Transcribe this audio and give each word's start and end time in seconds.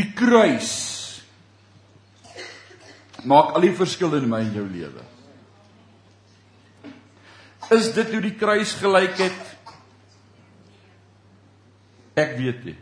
die 0.00 0.10
kruis 0.16 0.72
maak 3.28 3.54
al 3.54 3.66
die 3.66 3.76
verskil 3.76 4.14
in 4.16 4.28
my 4.30 4.40
en 4.46 4.54
jou 4.56 4.64
lewe. 4.64 5.02
Is 7.76 7.90
dit 7.94 8.14
hoe 8.14 8.22
die 8.24 8.36
kruis 8.38 8.72
gelyk 8.80 9.18
het? 9.20 9.50
Ek 12.18 12.32
weet 12.38 12.64
nie. 12.66 12.76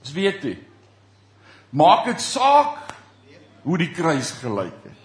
Dis 0.00 0.14
weet 0.16 0.46
nie. 0.46 0.56
Maak 1.76 2.06
dit 2.08 2.22
saak 2.24 2.94
hoe 3.66 3.76
die 3.82 3.90
kruis 3.94 4.32
gelyk 4.40 4.78
het. 4.86 4.96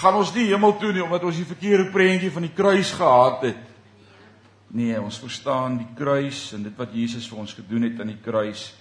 Gaan 0.00 0.18
ons 0.18 0.32
nie 0.34 0.48
hemel 0.50 0.74
toe 0.80 0.90
nie 0.92 1.04
omdat 1.04 1.28
ons 1.28 1.38
die 1.38 1.46
verkeerde 1.46 1.92
prentjie 1.94 2.32
van 2.34 2.48
die 2.48 2.56
kruis 2.56 2.90
gehad 2.96 3.46
het. 3.46 3.62
Nee, 4.74 4.96
ons 4.98 5.20
verstaan 5.22 5.76
die 5.78 5.90
kruis 5.94 6.48
en 6.56 6.64
dit 6.66 6.74
wat 6.74 6.94
Jesus 6.96 7.28
vir 7.30 7.44
ons 7.44 7.52
gedoen 7.54 7.86
het 7.86 8.00
aan 8.02 8.10
die 8.10 8.22
kruis. 8.22 8.72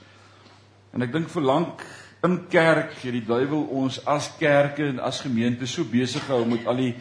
En 0.94 1.06
ek 1.06 1.12
dink 1.14 1.30
vir 1.30 1.46
lank 1.46 1.84
in 2.26 2.40
kerk 2.50 2.96
het 3.04 3.14
die 3.14 3.26
duiwel 3.28 3.68
ons 3.78 4.00
as 4.10 4.32
kerke 4.40 4.88
en 4.90 5.02
as 5.04 5.22
gemeente 5.22 5.68
so 5.70 5.86
besig 5.86 6.26
gehou 6.26 6.48
met 6.50 6.66
al 6.66 6.82
die 6.82 6.94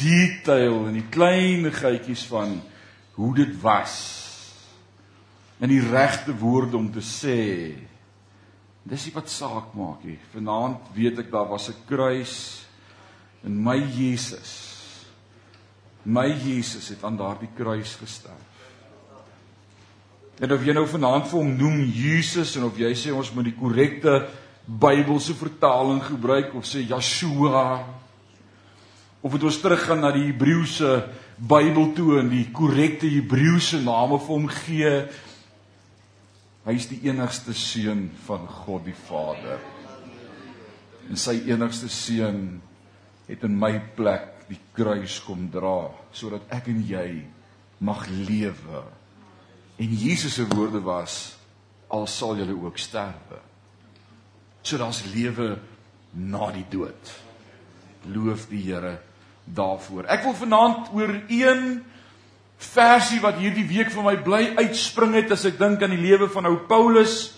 detail 0.00 0.86
en 0.88 0.96
die 0.96 1.08
klein 1.12 1.68
geitjies 1.74 2.22
van 2.30 2.56
hoe 3.18 3.34
dit 3.42 3.52
was. 3.60 3.98
En 5.60 5.68
die 5.68 5.82
regte 5.84 6.32
woorde 6.32 6.78
om 6.80 6.88
te 6.92 7.04
sê. 7.04 7.40
Dis 8.88 9.04
nie 9.04 9.14
wat 9.18 9.28
saak 9.28 9.74
maak 9.76 10.06
nie. 10.08 10.16
Vanaand 10.32 10.88
weet 10.96 11.26
ek 11.26 11.30
daar 11.30 11.48
was 11.52 11.68
'n 11.68 11.76
kruis 11.84 12.64
en 13.44 13.62
my 13.62 13.76
Jesus. 13.76 14.69
My 16.02 16.28
Jesus 16.32 16.88
het 16.88 17.04
aan 17.04 17.16
daardie 17.16 17.50
kruis 17.56 17.94
gesterf. 18.00 18.48
En 20.40 20.52
of 20.52 20.62
jy 20.64 20.72
nou 20.72 20.86
vanaand 20.88 21.26
vir 21.28 21.36
hom 21.36 21.50
noem 21.52 21.80
Jesus 21.92 22.54
en 22.56 22.64
of 22.70 22.78
jy 22.80 22.94
sê 22.96 23.12
ons 23.12 23.32
moet 23.36 23.50
die 23.50 23.58
korrekte 23.58 24.22
Bybelse 24.70 25.34
vertaling 25.36 26.00
gebruik 26.06 26.54
of 26.56 26.64
sê 26.68 26.80
Yeshua 26.86 27.82
of 29.20 29.34
het 29.34 29.44
ons 29.44 29.58
teruggaan 29.60 30.00
na 30.00 30.12
die 30.14 30.30
Hebreëse 30.30 30.94
Bybel 31.40 31.90
toe 31.96 32.18
en 32.22 32.30
die 32.32 32.46
korrekte 32.56 33.08
Hebreëse 33.08 33.82
name 33.84 34.16
vir 34.20 34.32
hom 34.32 34.48
gee. 34.52 34.94
Hy 36.64 36.76
is 36.76 36.88
die 36.88 37.02
enigste 37.08 37.52
seun 37.56 38.06
van 38.24 38.48
God 38.62 38.86
die 38.88 38.96
Vader. 39.08 39.60
En 41.08 41.20
sy 41.20 41.36
enigste 41.48 41.88
seun 41.92 42.60
het 43.28 43.44
in 43.44 43.56
my 43.60 43.74
plek 43.96 44.39
die 44.50 44.58
kruis 44.74 45.20
kom 45.24 45.46
dra 45.52 45.90
sodat 46.12 46.48
ek 46.52 46.70
en 46.72 46.80
jy 46.86 47.08
mag 47.80 48.06
lewe. 48.10 48.82
En 49.80 49.92
Jesus 49.96 50.36
se 50.36 50.46
woorde 50.50 50.82
was 50.84 51.36
al 51.88 52.06
sal 52.10 52.36
julle 52.38 52.56
ook 52.58 52.78
sterwe. 52.78 53.40
So 54.62 54.78
daar's 54.78 55.04
lewe 55.14 55.54
na 56.12 56.50
die 56.52 56.66
dood. 56.70 57.14
Loof 58.10 58.48
die 58.50 58.62
Here 58.66 58.98
daarvoor. 59.44 60.06
Ek 60.12 60.24
wil 60.26 60.36
vanaand 60.36 60.90
oor 60.94 61.14
een 61.30 61.80
versie 62.60 63.20
wat 63.24 63.40
hierdie 63.40 63.64
week 63.64 63.90
vir 63.92 64.04
my 64.04 64.16
bly 64.20 64.42
uitspring 64.60 65.16
het 65.16 65.32
as 65.32 65.46
ek 65.48 65.56
dink 65.58 65.82
aan 65.82 65.94
die 65.96 66.02
lewe 66.02 66.28
van 66.30 66.50
ou 66.50 66.58
Paulus 66.68 67.30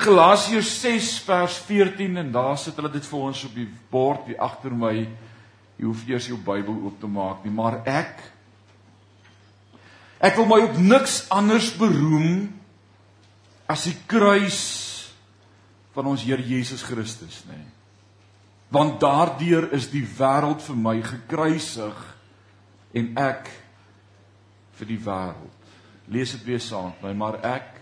Galasiërs 0.00 0.68
6 0.80 1.08
vers 1.26 1.56
14 1.66 2.20
en 2.22 2.30
daar 2.32 2.56
sit 2.60 2.76
hulle 2.78 2.88
dit 2.92 3.04
vir 3.04 3.24
ons 3.26 3.40
op 3.44 3.56
die 3.56 3.66
bord 3.92 4.30
hier 4.30 4.38
agter 4.40 4.72
my. 4.72 4.94
Jy 5.80 5.88
hoef 5.88 6.04
eers 6.08 6.28
jou 6.28 6.36
Bybel 6.44 6.76
oop 6.76 7.00
te 7.00 7.08
maak 7.08 7.44
nie, 7.44 7.52
maar 7.54 7.80
ek 7.88 8.20
ek 10.20 10.36
wil 10.36 10.48
my 10.50 10.60
op 10.66 10.76
niks 10.76 11.22
anders 11.32 11.70
beroem 11.80 12.50
as 13.70 13.86
die 13.88 13.96
kruis 14.10 14.60
van 15.96 16.12
ons 16.12 16.22
Here 16.28 16.44
Jesus 16.44 16.84
Christus, 16.84 17.40
nê. 17.48 17.56
Nee 17.56 17.78
want 18.70 19.00
daardeur 19.02 19.68
is 19.74 19.90
die 19.90 20.04
wêreld 20.06 20.62
vir 20.62 20.78
my 20.78 20.96
gekruisig 21.02 22.02
en 22.94 23.10
ek 23.18 23.50
vir 24.78 24.90
die 24.92 24.98
wêreld. 25.02 25.70
Lees 26.10 26.34
dit 26.36 26.46
weer 26.46 26.62
saam 26.62 26.92
met 26.94 27.10
my, 27.10 27.14
maar 27.18 27.40
ek 27.46 27.76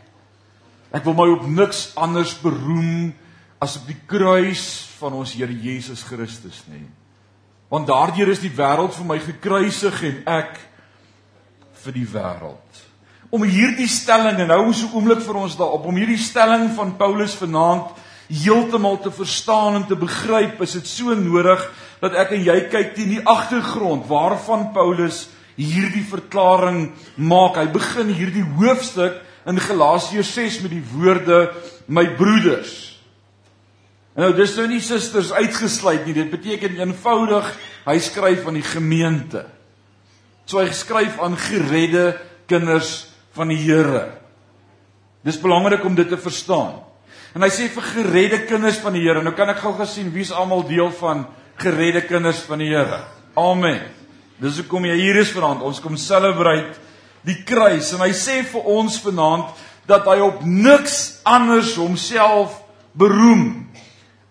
ek 0.97 1.04
wil 1.04 1.16
my 1.19 1.26
op 1.34 1.44
niks 1.44 1.91
anders 2.00 2.32
beroem 2.41 3.12
as 3.60 3.76
op 3.76 3.84
die 3.91 3.98
kruis 4.08 4.64
van 4.97 5.19
ons 5.20 5.34
Here 5.37 5.53
Jesus 5.53 6.06
Christus 6.08 6.62
nie. 6.72 6.87
Want 7.68 7.86
daardeur 7.86 8.28
is 8.32 8.40
die 8.40 8.52
wêreld 8.52 8.94
vir 8.96 9.04
my 9.04 9.18
gekruisig 9.20 10.02
en 10.08 10.22
ek 10.26 10.56
vir 11.84 11.92
die 11.92 12.08
wêreld. 12.08 12.84
Om 13.28 13.44
hierdie 13.44 13.88
stelling 13.92 14.40
en 14.40 14.50
hou 14.54 14.62
ons 14.70 14.82
'n 14.82 14.94
oomblik 14.94 15.20
vir 15.20 15.36
ons 15.36 15.56
daarop 15.56 15.84
om 15.84 15.96
hierdie 15.96 16.20
stelling 16.20 16.70
van 16.74 16.96
Paulus 16.96 17.34
vanaand 17.34 17.92
heeltemal 18.28 18.98
te 19.00 19.10
verstaan 19.10 19.74
en 19.74 19.86
te 19.86 19.96
begryp, 19.96 20.60
is 20.62 20.72
dit 20.72 20.86
so 20.86 21.14
nodig 21.14 21.60
dat 22.00 22.14
ek 22.14 22.32
en 22.32 22.44
jy 22.44 22.60
kyk 22.70 22.94
teen 22.94 23.08
die 23.08 23.24
agtergrond 23.24 24.06
waarvan 24.08 24.72
Paulus 24.72 25.28
hierdie 25.56 26.04
verklaring 26.04 26.92
maak. 27.16 27.56
Hy 27.56 27.66
begin 27.66 28.12
hierdie 28.14 28.44
hoofstuk 28.44 29.20
in 29.46 29.58
Galasiërs 29.58 30.32
6 30.34 30.60
met 30.62 30.70
die 30.70 30.84
woorde 30.92 31.52
my 31.86 32.06
broeders. 32.16 32.88
Nou 34.18 34.32
dis 34.34 34.56
nou 34.58 34.66
nie 34.66 34.82
susters 34.82 35.30
uitgesluit 35.30 36.02
nie. 36.06 36.16
Dit 36.16 36.32
beteken 36.32 36.80
eenvoudig 36.80 37.52
hy 37.86 37.96
skryf 38.02 38.48
aan 38.48 38.58
die 38.58 38.66
gemeente. 38.66 39.44
So 40.48 40.58
hy 40.58 40.72
skryf 40.74 41.20
aan 41.22 41.36
geredde 41.38 42.16
kinders 42.50 43.12
van 43.36 43.52
die 43.52 43.60
Here. 43.60 44.08
Dis 45.22 45.38
belangrik 45.38 45.84
om 45.86 45.94
dit 45.94 46.08
te 46.08 46.18
verstaan. 46.18 46.80
En 47.36 47.44
hy 47.44 47.50
sê 47.52 47.68
vir 47.70 47.86
geredde 47.92 48.40
kinders 48.48 48.80
van 48.82 48.96
die 48.96 49.04
Here. 49.04 49.22
Nou 49.22 49.36
kan 49.38 49.52
ek 49.52 49.62
gou 49.62 49.76
gesien 49.78 50.10
wie's 50.14 50.34
almal 50.34 50.66
deel 50.66 50.90
van 50.98 51.26
geredde 51.62 52.02
kinders 52.08 52.42
van 52.48 52.64
die 52.64 52.72
Here. 52.72 53.04
Amen. 53.38 53.84
Dis 54.42 54.58
hoekom 54.58 54.86
jy 54.88 54.98
hier 54.98 55.20
is 55.22 55.30
vanaand. 55.34 55.62
Ons 55.62 55.82
kom 55.84 55.98
celebrate 56.00 56.74
die 57.26 57.38
kruis 57.46 57.92
en 57.94 58.02
hy 58.02 58.10
sê 58.16 58.40
vir 58.46 58.66
ons 58.66 58.98
vanaand 59.04 59.54
dat 59.88 60.06
hy 60.10 60.18
op 60.24 60.42
niks 60.46 61.20
anders 61.26 61.76
homself 61.78 62.64
beroem 62.98 63.67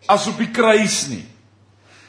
as 0.07 0.27
op 0.31 0.39
die 0.39 0.51
kruis 0.53 1.05
nie. 1.11 1.25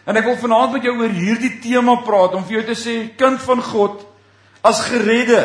En 0.08 0.16
ek 0.16 0.24
wil 0.24 0.38
vanaand 0.40 0.76
met 0.78 0.86
jou 0.88 0.94
oor 0.96 1.12
hierdie 1.12 1.58
tema 1.62 1.98
praat 2.06 2.36
om 2.38 2.44
vir 2.48 2.60
jou 2.60 2.66
te 2.70 2.76
sê 2.78 2.94
kind 3.18 3.40
van 3.44 3.60
God 3.62 4.06
as 4.64 4.80
geredde 4.88 5.42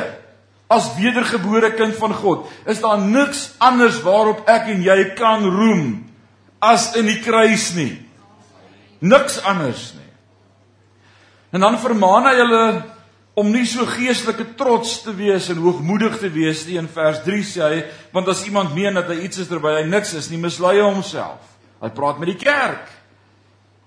as 0.71 0.93
wedergebore 0.97 1.73
kind 1.77 1.93
van 1.99 2.13
God, 2.17 2.47
is 2.65 2.81
daar 2.81 3.01
niks 3.01 3.51
anders 3.61 3.99
waarop 4.01 4.47
ek 4.49 4.71
en 4.73 4.81
jy 4.85 4.97
kan 5.17 5.43
roem 5.45 5.83
as 6.63 6.93
in 6.97 7.09
die 7.11 7.19
kruis 7.21 7.73
nie. 7.77 7.91
Niks 9.03 9.37
anders 9.43 9.91
nie. 9.97 10.09
En 11.53 11.61
dan 11.61 11.77
vermaan 11.77 12.25
hy 12.25 12.35
hulle 12.39 12.63
om 13.37 13.49
nie 13.51 13.65
so 13.69 13.85
geestelike 13.89 14.53
trots 14.57 14.99
te 15.03 15.13
wees 15.17 15.49
en 15.49 15.61
hoogmoedig 15.61 16.19
te 16.21 16.29
wees 16.33 16.63
nie 16.69 16.79
in 16.81 16.89
vers 16.89 17.19
3 17.25 17.45
sê 17.45 17.63
hy, 17.65 17.79
want 18.13 18.29
as 18.29 18.43
iemand 18.47 18.75
meen 18.77 18.95
dat 18.97 19.09
hy 19.09 19.23
iets 19.27 19.41
is 19.43 19.49
terwyl 19.49 19.79
hy 19.81 19.87
niks 19.89 20.13
is 20.17 20.29
nie, 20.31 20.41
mislei 20.41 20.77
hy 20.79 20.85
homself. 20.85 21.52
Hy 21.83 21.89
praat 21.91 22.19
met 22.21 22.31
die 22.31 22.39
kerk. 22.39 22.87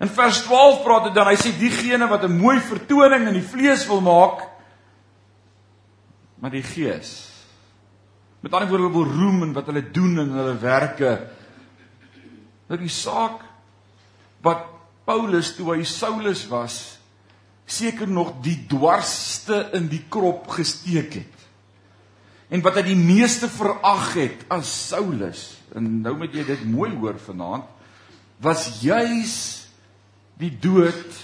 In 0.05 0.11
vers 0.13 0.43
12 0.45 0.83
praat 0.85 1.09
hy 1.09 1.13
dan, 1.17 1.31
hy 1.31 1.39
sê 1.41 1.55
diegene 1.57 2.09
wat 2.11 2.27
'n 2.29 2.37
mooi 2.37 2.61
vertoning 2.61 3.29
in 3.29 3.39
die 3.39 3.49
vlees 3.53 3.87
wil 3.89 4.03
maak, 4.05 4.45
maar 6.37 6.51
die 6.51 6.63
Gees. 6.63 7.33
Met 8.41 8.53
ander 8.53 8.69
woorde 8.69 8.93
wil 8.93 9.09
roem 9.09 9.43
in 9.43 9.53
wat 9.53 9.67
hulle 9.67 9.91
doen 9.91 10.19
en 10.19 10.31
hulle 10.31 10.59
werke. 10.61 11.29
Dat 12.69 12.79
die 12.79 12.93
saak 12.93 13.41
wat 14.43 14.67
Paulus 15.07 15.55
toe 15.57 15.75
hy 15.75 15.83
Saulus 15.83 16.47
was 16.47 16.99
seker 17.67 18.09
nog 18.09 18.35
die 18.43 18.67
dwarste 18.69 19.71
in 19.73 19.89
die 19.89 20.05
krop 20.09 20.47
gesteek 20.49 21.15
het. 21.15 21.47
En 22.51 22.63
wat 22.63 22.75
hy 22.75 22.83
die 22.83 22.99
meeste 22.99 23.49
verag 23.49 24.13
het 24.15 24.45
as 24.49 24.89
Saulus 24.89 25.57
en 25.75 26.03
nou 26.03 26.15
moet 26.17 26.35
jy 26.35 26.45
dit 26.45 26.65
mooi 26.65 26.93
hoor 26.95 27.19
vanaand 27.19 27.76
was 28.43 28.81
juis 28.81 29.35
die 30.37 30.53
dood 30.61 31.17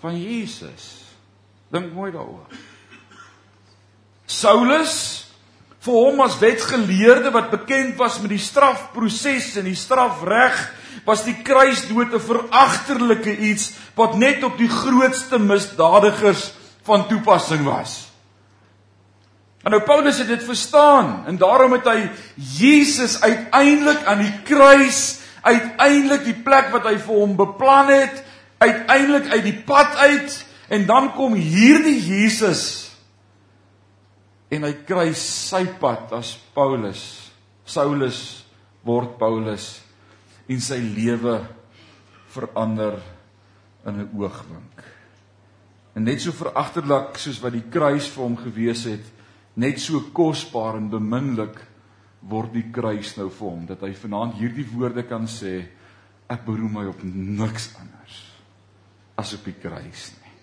van 0.00 0.16
Jesus. 0.16 1.04
Dink 1.70 1.92
mooi 1.94 2.10
daaroor. 2.12 2.48
Saulus 4.30 4.94
vir 5.80 5.96
hom 5.96 6.20
as 6.24 6.38
wetgeleerde 6.40 7.32
wat 7.32 7.52
bekend 7.52 7.96
was 8.00 8.18
met 8.20 8.34
die 8.34 8.42
strafproses 8.42 9.54
en 9.60 9.68
die 9.68 9.78
strafreg 9.78 10.58
was 11.06 11.24
die 11.24 11.36
kruisdood 11.44 12.12
'n 12.12 12.20
veragterlike 12.20 13.36
iets 13.36 13.72
wat 13.96 14.16
net 14.16 14.44
op 14.44 14.58
die 14.58 14.68
grootste 14.68 15.38
misdadigers 15.38 16.52
van 16.84 17.08
toepassing 17.08 17.64
was. 17.64 18.10
En 19.62 19.70
nou 19.70 19.82
Paulus 19.82 20.18
het 20.18 20.28
dit 20.28 20.44
verstaan 20.44 21.24
en 21.26 21.36
daarom 21.36 21.72
het 21.72 21.84
hy 21.84 22.10
Jesus 22.34 23.20
uiteindelik 23.20 24.04
aan 24.04 24.18
die 24.18 24.40
kruis 24.44 25.19
uiteindelik 25.42 26.24
die 26.24 26.36
plek 26.44 26.70
wat 26.74 26.86
hy 26.88 26.96
vir 26.98 27.16
hom 27.22 27.36
beplan 27.38 27.90
het 27.92 28.24
uiteindelik 28.60 29.30
uit 29.32 29.44
die 29.44 29.58
pad 29.66 29.96
uit 29.96 30.36
en 30.68 30.86
dan 30.86 31.12
kom 31.16 31.34
hierdie 31.34 31.98
Jesus 31.98 32.90
en 34.50 34.66
hy 34.66 34.72
kry 34.86 35.08
sy 35.14 35.62
pad 35.80 36.10
as 36.18 36.34
Paulus. 36.54 37.02
Saulus 37.64 38.42
word 38.86 39.14
Paulus 39.20 39.76
en 40.50 40.62
sy 40.62 40.80
lewe 40.82 41.38
verander 42.34 42.98
in 43.86 44.00
'n 44.00 44.10
oogwink. 44.18 44.82
En 45.94 46.04
net 46.04 46.20
so 46.20 46.32
veragterlik 46.32 47.18
soos 47.18 47.40
wat 47.42 47.52
die 47.52 47.68
kruis 47.70 48.08
vir 48.08 48.22
hom 48.22 48.36
gewees 48.36 48.84
het, 48.84 49.04
net 49.54 49.80
so 49.80 50.00
kosbaar 50.12 50.76
en 50.76 50.90
beminlik 50.90 51.56
word 52.28 52.52
die 52.52 52.66
kruis 52.72 53.14
nou 53.16 53.28
vir 53.32 53.48
hom 53.48 53.66
dat 53.68 53.82
hy 53.86 53.92
vanaand 53.96 54.36
hierdie 54.40 54.66
woorde 54.74 55.06
kan 55.08 55.26
sê 55.30 55.62
ek 56.30 56.44
beroem 56.46 56.74
my 56.76 56.86
op 56.90 57.00
niks 57.04 57.70
anders 57.80 58.18
as 59.20 59.34
op 59.36 59.44
die 59.44 59.56
kruis 59.60 60.10
nie. 60.16 60.34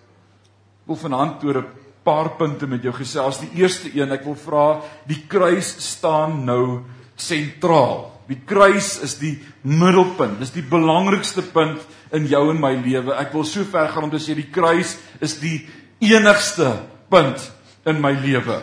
Ek 0.82 0.90
wil 0.90 0.96
vanaand 0.96 1.44
oor 1.44 1.58
'n 1.62 1.88
paar 2.04 2.36
punte 2.38 2.66
met 2.66 2.82
jou 2.82 2.92
gesels. 2.92 3.40
Die 3.40 3.60
eerste 3.60 3.90
een, 3.92 4.12
ek 4.12 4.24
wil 4.24 4.34
vra, 4.34 4.82
die 5.06 5.26
kruis 5.28 5.76
staan 5.78 6.44
nou 6.44 6.84
sentraal. 7.16 8.12
Die 8.28 8.40
kruis 8.44 8.98
is 9.02 9.18
die 9.18 9.38
middelpunt. 9.62 10.38
Dis 10.40 10.52
die 10.52 10.62
belangrikste 10.62 11.42
punt 11.42 11.80
in 12.12 12.26
jou 12.26 12.50
en 12.50 12.60
my 12.60 12.74
lewe. 12.76 13.14
Ek 13.16 13.32
wil 13.32 13.44
so 13.44 13.64
ver 13.64 13.88
gaan 13.88 14.04
om 14.04 14.10
te 14.10 14.20
sê 14.20 14.34
die 14.34 14.50
kruis 14.52 14.98
is 15.20 15.38
die 15.40 15.66
enigste 16.00 16.82
punt 17.08 17.52
in 17.86 18.00
my 18.00 18.12
lewe. 18.12 18.62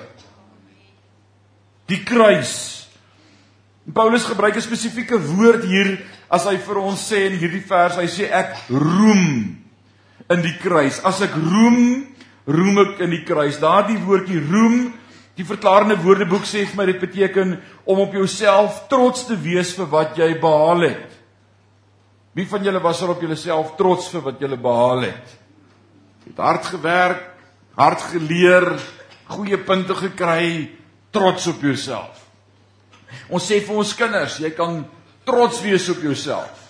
Die 1.89 2.03
kruis. 2.05 2.74
Paulus 3.93 4.25
gebruik 4.25 4.55
'n 4.55 4.61
spesifieke 4.61 5.19
woord 5.21 5.63
hier 5.63 6.01
as 6.29 6.45
hy 6.45 6.57
vir 6.57 6.77
ons 6.77 7.11
sê 7.11 7.27
in 7.29 7.37
hierdie 7.37 7.61
vers, 7.61 7.95
hy 7.95 8.07
sê 8.07 8.31
ek 8.31 8.57
roem 8.69 9.61
in 10.29 10.41
die 10.41 10.57
kruis. 10.57 10.99
As 11.05 11.21
ek 11.21 11.35
roem, 11.35 12.07
roem 12.47 12.79
ek 12.79 12.99
in 13.05 13.11
die 13.11 13.23
kruis. 13.23 13.59
Daardie 13.61 14.01
woordjie 14.01 14.41
roem, 14.41 14.93
die 15.37 15.45
verklarende 15.45 15.97
woordeboek 16.01 16.47
sê 16.47 16.65
vir 16.65 16.77
my 16.79 16.85
dit 16.85 16.99
beteken 16.99 17.61
om 17.85 17.99
op 17.99 18.13
jouself 18.13 18.87
trots 18.89 19.27
te 19.27 19.37
wees 19.37 19.75
vir 19.75 19.85
wat 19.85 20.17
jy 20.17 20.33
behaal 20.39 20.81
het. 20.81 21.15
Wie 22.33 22.47
van 22.47 22.63
julle 22.63 22.81
was 22.83 23.01
al 23.01 23.13
op 23.13 23.21
julleself 23.21 23.75
trots 23.77 24.09
vir 24.09 24.21
wat 24.21 24.39
julle 24.39 24.57
behaal 24.57 25.05
het? 25.11 25.37
Het 26.25 26.37
hard 26.41 26.65
gewerk, 26.65 27.23
hard 27.77 28.01
geleer, 28.01 28.71
goeie 29.29 29.57
punte 29.57 29.95
gekry, 29.95 30.71
trots 31.11 31.47
op 31.47 31.61
jouself. 31.61 32.24
Ons 33.29 33.47
sê 33.49 33.61
vir 33.63 33.75
ons 33.75 33.95
kinders, 33.97 34.39
jy 34.39 34.51
kan 34.55 34.83
trots 35.25 35.61
wees 35.63 35.87
op 35.89 36.01
jouself. 36.03 36.65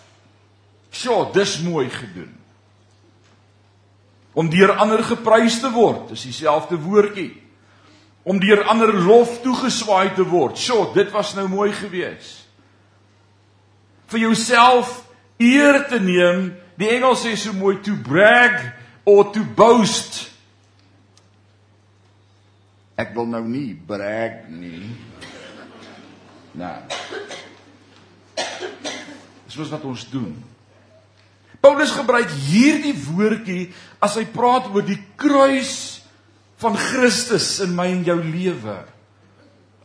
Sjoe, 0.95 1.27
dis 1.35 1.57
mooi 1.65 1.89
gedoen. 1.91 2.31
Om 4.35 4.49
deur 4.51 4.75
ander 4.83 5.03
geprys 5.03 5.59
te 5.63 5.71
word, 5.71 6.11
is 6.15 6.25
dieselfde 6.27 6.79
woordjie. 6.79 7.31
Om 8.25 8.39
deur 8.41 8.63
ander 8.71 8.91
lof 9.05 9.39
toegeswaai 9.43 10.15
te 10.15 10.25
word. 10.27 10.59
Sjoe, 10.59 10.89
dit 10.95 11.11
was 11.13 11.35
nou 11.37 11.47
mooi 11.51 11.71
geweest. 11.75 12.43
Vir 14.11 14.27
jouself 14.27 15.01
eer 15.41 15.85
te 15.89 15.99
neem. 15.99 16.53
Die 16.79 16.89
Engels 16.91 17.23
sê 17.23 17.35
so 17.39 17.55
mooi 17.55 17.77
to 17.83 17.95
brag 18.03 18.59
or 19.07 19.29
to 19.31 19.43
boast. 19.55 20.25
Ek 22.99 23.11
wil 23.15 23.27
nou 23.27 23.43
nie 23.47 23.73
brag 23.75 24.45
nie. 24.51 24.91
Nou. 26.55 26.75
Dis 29.45 29.57
mos 29.59 29.71
wat 29.71 29.85
ons 29.87 30.05
doen. 30.11 30.33
Paulus 31.63 31.93
gebruik 31.95 32.29
hierdie 32.45 32.95
woordjie 33.07 33.69
as 34.03 34.17
hy 34.19 34.25
praat 34.29 34.69
oor 34.71 34.85
die 34.85 34.99
kruis 35.19 36.03
van 36.61 36.77
Christus 36.77 37.57
in 37.65 37.73
my 37.75 37.87
en 37.91 38.03
jou 38.07 38.17
lewe. 38.21 38.77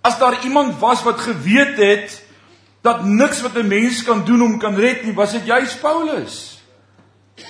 As 0.04 0.18
daar 0.20 0.38
iemand 0.46 0.78
was 0.80 1.02
wat 1.04 1.22
geweet 1.24 1.80
het 1.80 2.18
dat 2.84 3.04
niks 3.04 3.42
wat 3.44 3.56
'n 3.56 3.68
mens 3.68 4.02
kan 4.04 4.24
doen 4.24 4.42
om 4.42 4.58
kan 4.58 4.74
red 4.74 5.04
nie, 5.04 5.12
was 5.12 5.32
dit 5.32 5.44
juis 5.44 5.74
Paulus. 5.76 6.60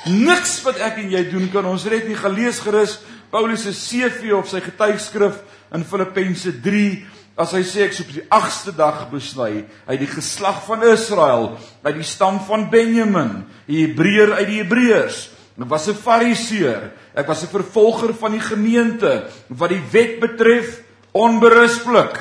Niks 0.07 0.63
wat 0.63 0.79
ek 0.79 0.99
en 0.99 1.11
jy 1.11 1.31
doen 1.31 1.51
kan 1.51 1.65
ons 1.67 1.85
red 1.85 2.09
nie. 2.09 2.17
Gelees 2.17 2.61
gerus 2.61 3.01
Paulus 3.31 3.63
se 3.63 3.73
CV 3.73 4.33
of 4.33 4.49
sy 4.49 4.61
getuigskrif 4.61 5.43
in 5.73 5.85
Filippense 5.85 6.61
3 6.61 7.07
as 7.41 7.55
hy 7.57 7.63
sê 7.65 7.87
ek 7.87 7.95
sou 7.97 8.05
op 8.05 8.13
die 8.13 8.27
8ste 8.37 8.75
dag 8.77 9.07
besny 9.11 9.65
uit 9.89 10.01
die 10.03 10.11
geslag 10.11 10.61
van 10.67 10.85
Israel, 10.85 11.47
uit 11.83 11.97
die 11.97 12.07
stam 12.07 12.41
van 12.45 12.69
Benjamin, 12.71 13.47
'n 13.69 13.81
Hebreër 13.81 14.37
uit 14.39 14.47
die 14.47 14.61
Hebreërs. 14.61 15.31
Ek 15.61 15.69
was 15.69 15.89
'n 15.89 15.95
Fariseer. 15.95 16.93
Ek 17.15 17.27
was 17.27 17.43
'n 17.43 17.49
vervolger 17.49 18.15
van 18.15 18.33
die 18.33 18.45
gemeente 18.45 19.27
wat 19.49 19.71
die 19.71 19.83
wet 19.93 20.21
betref 20.21 20.81
onberispelik. 21.13 22.21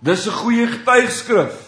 Dis 0.00 0.26
'n 0.26 0.32
goeie 0.32 0.66
getuigskrif 0.66 1.66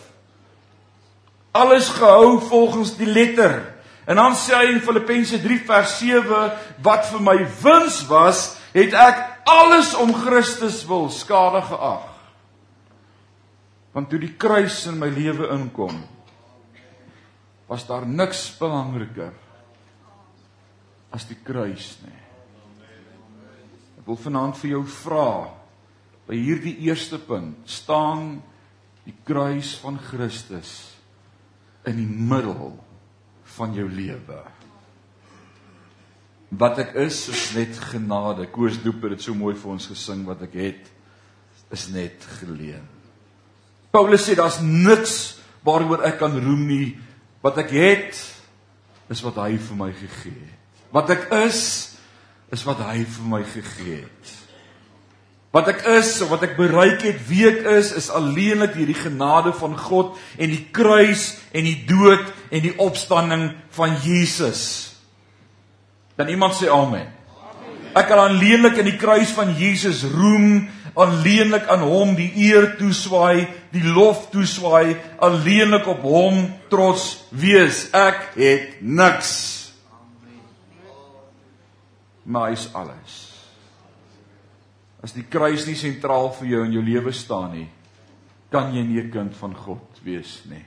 alles 1.59 1.89
gehou 1.89 2.41
volgens 2.41 2.97
die 2.97 3.06
letter. 3.06 3.75
En 4.05 4.17
dan 4.17 4.37
sê 4.37 4.56
hy 4.56 4.69
in 4.73 4.81
Filippense 4.81 5.41
3 5.43 5.59
vers 5.67 5.99
7 5.99 6.53
wat 6.85 7.09
vir 7.11 7.25
my 7.25 7.37
wins 7.62 8.00
was, 8.09 8.45
het 8.73 8.95
ek 8.97 9.25
alles 9.49 9.95
om 9.99 10.15
Christus 10.15 10.85
wil 10.89 11.09
skade 11.12 11.61
geag. 11.69 12.08
Want 13.94 14.11
toe 14.11 14.20
die 14.20 14.35
kruis 14.37 14.82
in 14.90 14.99
my 15.00 15.08
lewe 15.12 15.49
inkom, 15.55 16.02
was 17.69 17.85
daar 17.88 18.06
niks 18.08 18.46
belangriker 18.58 19.35
as 21.12 21.25
die 21.29 21.38
kruis 21.44 21.96
nie. 22.05 22.20
Ek 24.00 24.05
wil 24.08 24.20
vanaand 24.20 24.56
vir 24.61 24.75
jou 24.76 24.82
vra 25.02 25.31
by 26.29 26.37
hierdie 26.37 26.76
eerste 26.85 27.20
punt, 27.20 27.64
staan 27.69 28.38
die 29.08 29.17
kruis 29.25 29.75
van 29.81 29.96
Christus 30.00 30.75
in 31.88 31.96
die 32.00 32.08
middel 32.08 32.76
van 33.56 33.73
jou 33.76 33.88
lewe. 33.88 34.43
Wat 36.61 36.81
ek 36.81 36.94
is 37.05 37.26
is 37.32 37.49
net 37.56 37.81
genade. 37.90 38.46
Koos 38.52 38.79
Doep 38.81 39.08
het 39.11 39.25
so 39.25 39.37
mooi 39.37 39.55
vir 39.56 39.73
ons 39.75 39.88
gesing 39.90 40.25
wat 40.29 40.44
ek 40.49 40.56
het 40.56 40.93
is 41.73 41.88
net 41.93 42.25
geleen. 42.38 42.87
Paulus 43.90 44.26
sê 44.26 44.37
daar's 44.37 44.61
niks 44.62 45.38
waaroor 45.64 46.05
ek 46.08 46.19
kan 46.20 46.35
roem 46.35 46.67
nie. 46.69 46.88
Wat 47.44 47.58
ek 47.62 47.73
het 47.73 48.19
is 49.08 49.23
wat 49.25 49.38
hy 49.40 49.56
vir 49.56 49.79
my 49.79 49.93
gegee 49.96 50.37
het. 50.37 50.58
Wat 50.93 51.11
ek 51.12 51.31
is 51.44 51.62
is 52.52 52.64
wat 52.64 52.81
hy 52.81 53.02
vir 53.05 53.26
my 53.29 53.43
gegee 53.44 54.02
het. 54.02 54.37
Wat 55.52 55.69
ek 55.73 55.81
is 55.96 56.11
of 56.25 56.29
wat 56.32 56.44
ek 56.44 56.58
bereik 56.58 57.02
het, 57.06 57.20
wie 57.29 57.46
ek 57.49 57.62
is, 57.79 57.94
is 57.96 58.11
alleenlik 58.12 58.75
hierdie 58.76 58.96
genade 58.96 59.55
van 59.56 59.76
God 59.81 60.19
en 60.37 60.52
die 60.52 60.66
kruis 60.76 61.38
en 61.57 61.64
die 61.64 61.78
dood 61.88 62.26
en 62.52 62.64
die 62.64 62.75
opstanding 62.85 63.47
van 63.76 63.97
Jesus. 64.04 64.62
Dan 66.21 66.28
iemand 66.35 66.57
sê 66.59 66.68
amen. 66.73 67.09
Ek 67.97 68.11
kan 68.11 68.21
alleenlik 68.26 68.76
in 68.83 68.90
die 68.90 68.99
kruis 69.00 69.33
van 69.35 69.54
Jesus 69.57 70.04
roem, 70.12 70.68
alleenlik 70.99 71.69
aan 71.71 71.85
hom 71.87 72.14
die 72.19 72.31
eer 72.49 72.73
toeswaai, 72.78 73.47
die 73.71 73.85
lof 73.87 74.28
toeswaai, 74.33 74.97
alleenlik 75.23 75.87
op 75.87 76.02
hom 76.02 76.43
trots 76.73 77.25
wees. 77.31 77.87
Ek 77.95 78.35
het 78.38 78.81
niks. 78.83 79.33
Maar 82.28 82.52
is 82.52 82.67
alles. 82.76 83.19
As 85.00 85.14
die 85.14 85.25
kruis 85.31 85.64
nie 85.69 85.78
sentraal 85.78 86.33
vir 86.40 86.50
jou 86.50 86.64
in 86.67 86.75
jou 86.75 86.83
lewe 86.85 87.14
staan 87.14 87.55
nie, 87.55 87.69
kan 88.50 88.75
jy 88.75 88.83
nie 88.83 89.00
'n 89.00 89.11
kind 89.11 89.37
van 89.37 89.55
God 89.55 90.00
wees 90.02 90.43
nie. 90.50 90.64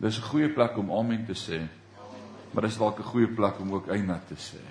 Dis 0.00 0.18
'n 0.18 0.28
goeie 0.30 0.48
plek 0.48 0.78
om 0.78 0.90
amen 0.90 1.26
te 1.26 1.34
sê. 1.34 1.68
Maar 2.52 2.62
dis 2.62 2.78
dalk 2.78 2.98
'n 2.98 3.02
goeie 3.12 3.28
plek 3.28 3.60
om 3.60 3.74
ook 3.74 3.88
eina 3.88 4.20
te 4.28 4.34
sê. 4.34 4.62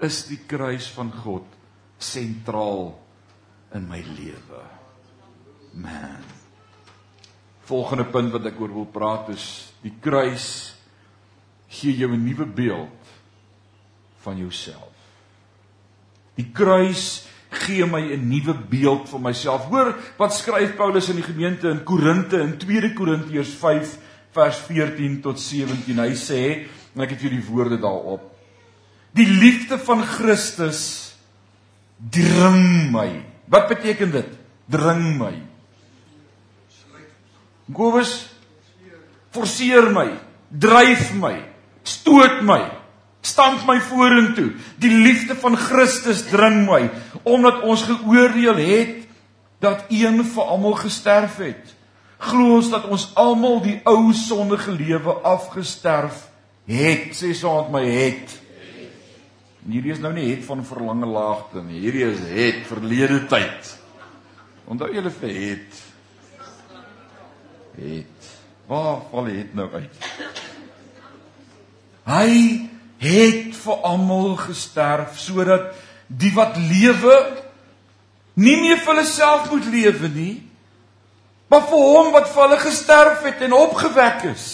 Is 0.00 0.26
die 0.26 0.40
kruis 0.46 0.90
van 0.90 1.12
God 1.12 1.55
sentraal 1.98 2.94
in 3.74 3.86
my 3.88 4.02
lewe? 4.16 4.62
Man. 5.76 6.24
Volgende 7.66 8.04
punt 8.04 8.32
wat 8.32 8.46
ek 8.46 8.60
oor 8.60 8.72
wil 8.72 8.90
praat 8.90 9.30
is 9.34 9.46
die 9.82 9.94
kruis 10.00 10.74
gee 11.68 11.96
jou 11.96 12.12
'n 12.12 12.24
nuwe 12.24 12.46
beeld 12.46 13.02
van 14.22 14.38
jouself. 14.38 14.94
Die 16.36 16.50
kruis 16.52 17.26
gee 17.50 17.86
my 17.86 18.00
'n 18.00 18.28
nuwe 18.28 18.54
beeld 18.54 19.08
van 19.08 19.22
myself. 19.22 19.64
Hoor 19.64 19.94
wat 20.16 20.34
skryf 20.34 20.76
Paulus 20.76 21.08
in 21.08 21.16
die 21.16 21.26
gemeente 21.26 21.68
in 21.68 21.84
Korinte 21.84 22.40
in 22.40 22.58
2 22.58 22.92
Korintiërs 22.92 23.54
5 23.54 23.98
vers 24.30 24.56
14 24.56 25.20
tot 25.20 25.40
17. 25.40 25.98
Hy 25.98 26.14
sê, 26.14 26.68
en 26.94 27.02
ek 27.02 27.10
het 27.10 27.20
hier 27.20 27.30
die 27.30 27.44
woorde 27.44 27.78
daarop. 27.78 28.32
Die 29.12 29.28
liefde 29.28 29.78
van 29.78 30.02
Christus 30.02 31.05
dring 31.96 32.90
my. 32.92 33.24
Wat 33.44 33.68
beteken 33.68 34.10
dit? 34.10 34.28
Dring 34.66 35.16
my. 35.18 35.34
Gowes 37.72 38.36
forceer 39.36 39.90
my, 39.92 40.10
dryf 40.48 41.12
my, 41.18 41.34
stoot 41.82 42.40
my, 42.46 42.62
stamp 43.20 43.66
my 43.68 43.80
vorentoe. 43.82 44.52
Die 44.80 44.92
liefde 44.92 45.36
van 45.36 45.58
Christus 45.60 46.24
dring 46.30 46.64
my 46.68 46.86
omdat 47.26 47.64
ons 47.66 47.82
geoordeel 47.88 48.60
het 48.62 49.02
dat 49.60 49.88
een 49.90 50.22
vir 50.24 50.44
almal 50.44 50.76
gesterf 50.78 51.40
het. 51.42 51.74
Glo 52.22 52.60
ons 52.60 52.70
dat 52.72 52.86
ons 52.88 53.10
almal 53.18 53.60
die 53.64 53.76
ou 53.84 54.12
sondige 54.16 54.72
lewe 54.72 55.18
afgesterf 55.26 56.22
het, 56.66 57.12
sê 57.16 57.34
met 57.34 57.72
my 57.74 57.84
het. 57.84 58.36
En 59.66 59.72
hierdie 59.74 59.90
is 59.96 59.98
nou 59.98 60.12
nie 60.14 60.28
het 60.28 60.44
van 60.46 60.60
verlange 60.62 61.08
laagte 61.10 61.58
nie. 61.66 61.80
Hierdie 61.82 62.04
is 62.06 62.20
het 62.30 62.60
verlede 62.68 63.24
tyd. 63.26 63.72
Onthou 64.70 64.92
julle 64.94 65.10
vir 65.10 65.32
het. 65.34 65.80
Het. 67.74 68.28
Waar 68.70 69.00
val 69.10 69.32
het 69.34 69.58
nou 69.58 69.66
uit? 69.72 70.06
Hy 72.06 72.30
het 73.02 73.58
vir 73.58 73.82
almal 73.90 74.38
gesterf 74.38 75.18
sodat 75.18 75.74
die 76.06 76.30
wat 76.38 76.54
lewe 76.70 77.18
nie 78.38 78.54
meer 78.62 78.78
vir 78.78 78.94
hulle 78.94 79.08
self 79.10 79.50
moet 79.50 79.66
lewe 79.72 80.14
nie, 80.14 80.34
maar 81.50 81.66
vir 81.66 81.86
hom 81.90 82.14
wat 82.14 82.30
vir 82.30 82.44
hulle 82.44 82.62
gesterf 82.62 83.26
het 83.26 83.42
en 83.42 83.58
opgewek 83.58 84.28
is. 84.30 84.48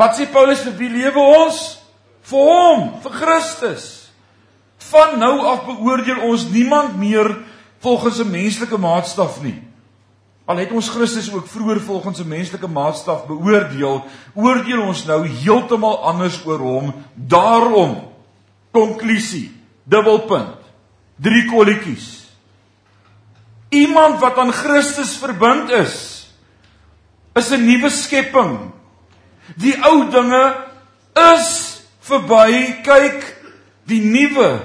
Wat 0.00 0.16
sê 0.16 0.24
Paulus 0.32 0.64
vir 0.64 0.78
wie 0.80 0.92
lewe 0.96 1.30
ons? 1.44 1.83
Vir 2.24 2.48
hom, 2.48 2.88
vir 3.04 3.12
Christus. 3.20 3.84
Van 4.90 5.18
nou 5.20 5.38
af 5.44 5.64
beoordeel 5.66 6.22
ons 6.28 6.48
niemand 6.52 6.96
meer 6.96 7.36
volgens 7.84 8.18
'n 8.18 8.30
menslike 8.30 8.78
maatstaf 8.78 9.42
nie. 9.42 9.62
Al 10.44 10.56
het 10.60 10.72
ons 10.72 10.88
Christus 10.88 11.32
ook 11.32 11.46
vroeër 11.48 11.80
volgens 11.80 12.20
'n 12.20 12.28
menslike 12.28 12.66
maatstaf 12.66 13.26
beoordeel, 13.26 14.04
oordeel 14.34 14.82
ons 14.82 15.04
nou 15.04 15.26
heeltemal 15.26 16.04
anders 16.04 16.44
oor 16.44 16.58
hom. 16.58 16.94
Daarom 17.14 18.12
konklusie, 18.70 19.52
dubbelpunt. 19.84 20.60
Drie 21.16 21.44
kolletjies. 21.44 22.24
Iemand 23.68 24.20
wat 24.20 24.38
aan 24.38 24.52
Christus 24.52 25.16
verbind 25.16 25.70
is, 25.70 26.26
is 27.34 27.50
'n 27.50 27.64
nuwe 27.66 27.90
skepping. 27.90 28.72
Die 29.56 29.76
ou 29.84 30.10
dinge 30.10 30.56
is 31.14 31.63
verby. 32.04 32.82
Kyk, 32.84 33.26
die 33.88 34.00
nuwe 34.04 34.60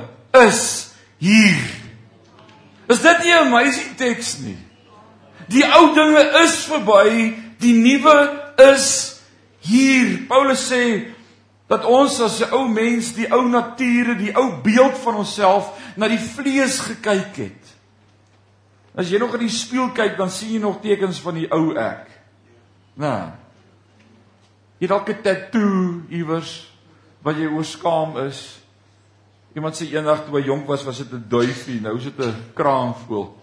is 0.48 0.92
hier. 1.22 1.60
Is 2.90 3.02
dit 3.02 3.24
nie 3.24 3.34
'n 3.34 3.48
amazing 3.48 3.96
teks 3.98 4.40
nie? 4.40 4.58
Die 5.50 5.64
ou 5.66 5.94
dinge 5.94 6.24
is 6.44 6.66
verby, 6.66 7.34
die 7.60 7.74
nuwe 7.74 8.18
is 8.74 9.20
hier. 9.60 10.26
Paulus 10.28 10.72
sê 10.72 11.14
dat 11.68 11.86
ons 11.86 12.20
as 12.22 12.42
'n 12.42 12.54
ou 12.54 12.68
mens, 12.68 13.14
die 13.14 13.32
ou 13.32 13.48
nature, 13.48 14.16
die 14.16 14.36
ou 14.36 14.62
beeld 14.62 14.98
van 14.98 15.16
onsself 15.16 15.72
na 15.96 16.08
die 16.08 16.18
vlees 16.18 16.80
gekyk 16.80 17.36
het. 17.36 17.64
As 18.96 19.10
jy 19.10 19.18
nog 19.18 19.34
in 19.34 19.40
die 19.40 19.50
spieël 19.50 19.92
kyk, 19.92 20.18
dan 20.18 20.30
sien 20.30 20.52
jy 20.52 20.60
nog 20.60 20.82
tekens 20.82 21.20
van 21.20 21.36
die 21.36 21.48
ou 21.52 21.76
ek. 21.76 22.10
Nou. 22.96 23.32
Jy 24.80 24.88
dalk 24.88 25.10
'n 25.10 25.22
tatoe 25.22 26.02
iewers 26.10 26.69
wat 27.26 27.38
jy 27.38 27.48
oor 27.48 27.66
skaam 27.66 28.18
is. 28.28 28.60
Iemand 29.56 29.76
sê 29.76 29.90
eendag 29.92 30.26
toe 30.26 30.40
hy 30.40 30.46
jonk 30.48 30.68
was, 30.68 30.84
was 30.88 30.98
dit 30.98 31.12
'n 31.12 31.26
duifie, 31.28 31.82
nou 31.82 31.98
is 31.98 32.04
dit 32.04 32.20
'n 32.20 32.36
kraanvoël. 32.54 33.36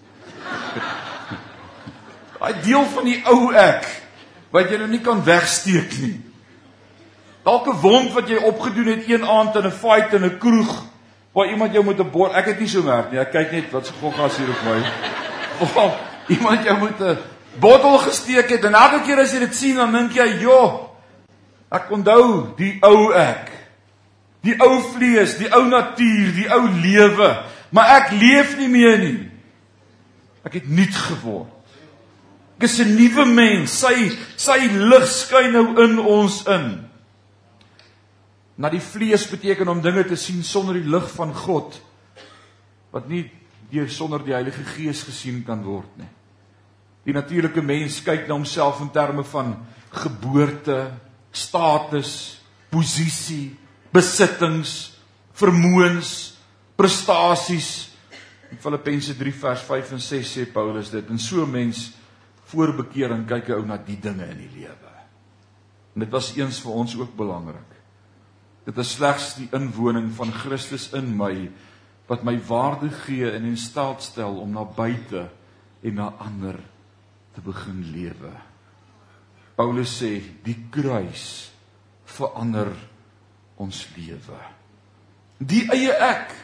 Daai 2.38 2.54
deel 2.62 2.84
van 2.84 3.04
die 3.04 3.22
ou 3.24 3.52
ek 3.52 3.86
wat 4.50 4.70
jy 4.70 4.78
nou 4.78 4.88
nie 4.88 5.00
kan 5.00 5.24
wegsteek 5.24 5.98
nie. 6.00 6.20
Dalk 7.44 7.66
'n 7.66 7.80
wond 7.80 8.12
wat 8.12 8.28
jy 8.28 8.36
opgedoen 8.36 8.86
het 8.86 9.08
een 9.08 9.24
aand 9.24 9.56
in 9.56 9.66
'n 9.66 9.70
fight 9.70 10.12
in 10.12 10.24
'n 10.24 10.38
kroeg 10.38 10.84
waar 11.32 11.50
iemand 11.50 11.72
jou 11.72 11.84
met 11.84 12.00
'n 12.00 12.10
bord, 12.10 12.32
ek 12.32 12.46
het 12.46 12.60
nie 12.60 12.68
so 12.68 12.82
merk 12.82 13.10
nie. 13.10 13.20
Ek 13.20 13.30
kyk 13.30 13.52
net 13.52 13.70
wat 13.70 13.86
se 13.86 13.92
goggas 14.00 14.36
hier 14.36 14.48
op 14.48 14.62
my. 14.64 14.80
Of 15.64 15.98
iemand 16.28 16.64
jou 16.64 16.78
met 16.80 17.00
'n 17.00 17.18
bottel 17.60 17.98
gesteek 17.98 18.48
het 18.48 18.64
en 18.64 18.74
elke 18.74 19.02
keer 19.04 19.18
as 19.18 19.32
jy 19.32 19.38
dit 19.38 19.54
sien 19.54 19.76
dan 19.76 19.92
dink 19.92 20.12
jy, 20.12 20.40
"Jo, 20.40 20.90
ek 21.70 21.90
onthou 21.90 22.54
die 22.56 22.78
ou 22.80 23.12
ek. 23.12 23.55
Die 24.44 24.54
ou 24.62 24.80
vlees, 24.92 25.38
die 25.38 25.50
ou 25.54 25.64
natuur, 25.68 26.32
die 26.36 26.48
ou 26.52 26.66
lewe, 26.68 27.30
maar 27.70 27.96
ek 28.00 28.12
leef 28.12 28.56
nie 28.58 28.68
meer 28.68 28.98
nie. 28.98 29.30
Ek 30.44 30.60
het 30.60 30.68
nuut 30.68 30.94
geword." 30.94 31.56
Ek 32.56 32.64
is 32.64 32.80
'n 32.80 32.96
nuwe 32.96 33.24
mens. 33.26 33.70
Sy 33.70 34.16
sy 34.36 34.68
lig 34.72 35.06
skyn 35.08 35.52
nou 35.52 35.84
in 35.84 35.98
ons 35.98 36.46
in. 36.46 36.88
Na 38.56 38.70
die 38.70 38.80
vlees 38.80 39.26
beteken 39.28 39.68
om 39.68 39.82
dinge 39.82 40.04
te 40.04 40.16
sien 40.16 40.42
sonder 40.42 40.74
die 40.74 40.88
lig 40.88 41.10
van 41.10 41.34
God 41.34 41.82
wat 42.90 43.08
nie 43.08 43.30
deur 43.70 43.88
sonder 43.90 44.24
die 44.24 44.32
Heilige 44.32 44.64
Gees 44.64 45.02
gesien 45.02 45.44
kan 45.44 45.62
word 45.64 45.98
nie. 45.98 46.08
Die 47.04 47.12
natuurlike 47.12 47.62
mens 47.62 48.00
kyk 48.02 48.26
na 48.26 48.34
homself 48.34 48.80
in 48.80 48.90
terme 48.90 49.24
van 49.24 49.66
geboorte, 49.90 50.90
status, 51.30 52.40
posisie, 52.70 53.56
besittings, 53.92 54.96
vermoëns, 55.36 56.10
prestasies. 56.76 57.90
In 58.50 58.60
Filippense 58.62 59.16
3 59.18 59.32
vers 59.32 59.62
5 59.66 59.92
en 59.96 60.02
6 60.02 60.32
sê 60.38 60.46
Paulus 60.52 60.90
dit 60.92 61.10
en 61.10 61.18
so 61.18 61.46
mens 61.46 61.90
voor 62.50 62.76
bekering 62.78 63.26
kyk 63.26 63.48
'n 63.48 63.58
ou 63.58 63.64
na 63.66 63.76
die 63.76 63.98
dinge 63.98 64.26
in 64.30 64.38
die 64.38 64.52
lewe. 64.62 64.92
En 65.94 66.00
dit 66.00 66.10
was 66.10 66.36
eens 66.36 66.60
vir 66.60 66.72
ons 66.72 66.96
ook 66.96 67.16
belangrik. 67.16 67.72
Dit 68.66 68.78
is 68.78 68.92
slegs 68.92 69.34
die 69.34 69.48
inwoning 69.52 70.12
van 70.14 70.32
Christus 70.32 70.92
in 70.92 71.16
my 71.16 71.50
wat 72.06 72.22
my 72.22 72.36
waarde 72.38 72.90
gee 72.90 73.30
en 73.30 73.44
in 73.44 73.56
staat 73.56 74.02
stel 74.02 74.38
om 74.38 74.52
na 74.52 74.64
buite 74.64 75.28
en 75.82 75.94
na 75.94 76.12
ander 76.22 76.54
te 77.34 77.40
begin 77.40 77.82
lewe. 77.92 78.30
Paulus 79.56 80.02
sê 80.02 80.20
die 80.44 80.56
kruis 80.70 81.50
verander 82.04 82.70
ons 83.60 83.86
lewe. 83.96 84.40
Die 85.38 85.64
eie 85.72 85.92
ek 85.92 86.34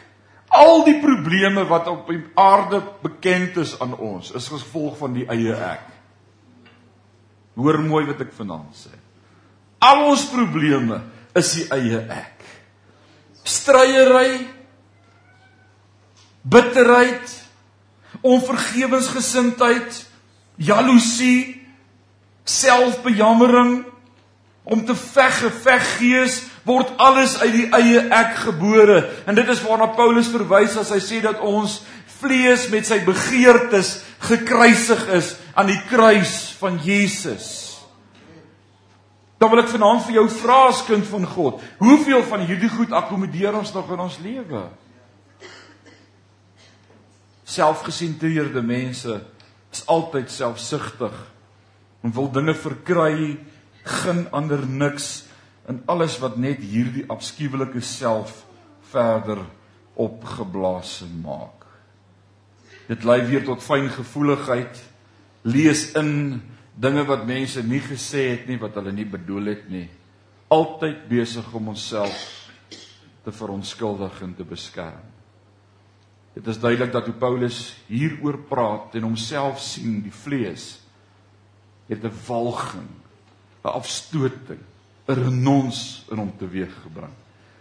al 0.53 0.83
die 0.85 0.99
probleme 1.01 1.65
wat 1.69 1.87
op 1.89 2.09
die 2.11 2.21
aarde 2.37 2.81
bekend 3.01 3.57
is 3.63 3.73
aan 3.81 3.95
ons 3.97 4.31
is 4.37 4.51
gevolg 4.53 4.99
van 4.99 5.15
die 5.17 5.25
eie 5.33 5.55
ek. 5.57 5.87
Hoor 7.57 7.79
mooi 7.85 8.05
wat 8.09 8.21
ek 8.25 8.33
vanaand 8.37 8.77
sê. 8.77 8.93
Al 9.83 10.05
ons 10.11 10.25
probleme 10.31 11.01
is 11.37 11.51
die 11.57 11.65
eie 11.73 12.03
ek. 12.13 12.45
Stryery, 13.43 14.45
bitterheid, 16.43 17.33
onvergewensgesindheid, 18.23 19.97
jaloesie, 20.61 21.59
selfbejammering, 22.47 23.81
om 24.63 24.85
te 24.87 24.95
veg, 24.95 25.39
geveggees 25.41 26.39
word 26.67 26.93
alles 27.01 27.35
uit 27.41 27.53
die 27.53 27.67
eie 27.75 28.05
ek 28.13 28.37
gebore. 28.45 29.01
En 29.27 29.35
dit 29.35 29.49
is 29.51 29.61
waarna 29.65 29.89
Paulus 29.97 30.31
verwys 30.31 30.77
as 30.79 30.93
hy 30.95 31.01
sê 31.03 31.19
dat 31.23 31.41
ons 31.43 31.81
vlees 32.21 32.69
met 32.71 32.87
sy 32.87 33.01
begeertes 33.03 33.97
gekruisig 34.23 35.03
is 35.17 35.33
aan 35.59 35.67
die 35.73 35.81
kruis 35.89 36.53
van 36.61 36.79
Jesus. 36.83 37.49
Dan 39.43 39.51
wil 39.51 39.59
ek 39.59 39.73
vanaand 39.73 40.05
vir 40.07 40.21
jou 40.21 40.27
vra 40.37 40.59
as 40.69 40.85
kind 40.87 41.03
van 41.09 41.25
God, 41.27 41.59
hoeveel 41.81 42.23
van 42.29 42.45
hierdie 42.47 42.71
goed 42.71 42.93
akkommodeer 42.95 43.57
ons 43.59 43.73
nog 43.75 43.89
in 43.91 44.03
ons 44.05 44.15
lewe? 44.23 44.61
Selfgesentreerde 47.43 48.63
mense 48.63 49.17
is 49.73 49.83
altyd 49.91 50.31
selfsugtig 50.31 51.17
en 52.03 52.15
wil 52.15 52.31
dinge 52.31 52.55
verkry, 52.55 53.35
gun 53.83 54.23
ander 54.31 54.63
niks 54.63 55.25
en 55.65 55.81
alles 55.85 56.17
wat 56.19 56.37
net 56.37 56.59
hierdie 56.59 57.05
afskuwelike 57.11 57.81
self 57.81 58.43
verder 58.91 59.39
opgeblaas 59.93 61.03
maak. 61.23 61.63
Dit 62.87 63.05
lei 63.07 63.21
weer 63.29 63.45
tot 63.47 63.63
fyn 63.63 63.87
gevoeligheid. 63.93 64.81
Lees 65.47 65.91
in 65.99 66.41
dinge 66.75 67.05
wat 67.07 67.25
mense 67.27 67.63
nie 67.63 67.81
gesê 67.83 68.29
het 68.33 68.47
nie 68.49 68.59
wat 68.59 68.75
hulle 68.79 68.91
nie 68.95 69.07
bedoel 69.07 69.53
het 69.53 69.67
nie. 69.71 69.87
Altyd 70.53 71.07
besig 71.09 71.47
om 71.55 71.71
onsself 71.73 72.17
te 73.23 73.31
verontskuldig 73.31 74.19
en 74.25 74.33
te 74.35 74.45
beskerm. 74.47 75.11
Dit 76.33 76.47
is 76.49 76.59
duidelik 76.59 76.91
dat 76.91 77.05
hoe 77.07 77.15
Paulus 77.15 77.75
hieroor 77.87 78.39
praat 78.49 78.95
en 78.97 79.05
homself 79.05 79.61
sien 79.61 80.01
die 80.03 80.13
vlees 80.13 80.81
het 81.87 82.03
'n 82.03 82.11
walging, 82.27 82.89
'n 83.63 83.67
afstoting, 83.67 84.59
'n 85.07 85.15
renons 85.15 86.05
in 86.11 86.17
hom 86.17 86.33
teweeggebring. 86.37 87.13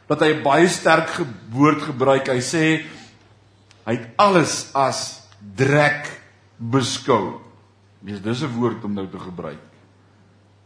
Dat 0.08 0.20
hy 0.20 0.34
'n 0.34 0.42
baie 0.42 0.68
sterk 0.68 1.10
woord 1.50 1.82
gebruik. 1.82 2.28
Hy 2.28 2.40
sê 2.40 2.84
Hy 3.82 3.96
het 3.98 4.06
alles 4.20 4.70
as 4.78 5.22
drek 5.58 6.06
beskou. 6.58 7.40
Dis 8.02 8.22
dis 8.22 8.42
'n 8.42 8.54
woord 8.54 8.84
om 8.84 8.94
nou 8.94 9.06
te 9.06 9.18
gebruik. 9.18 9.62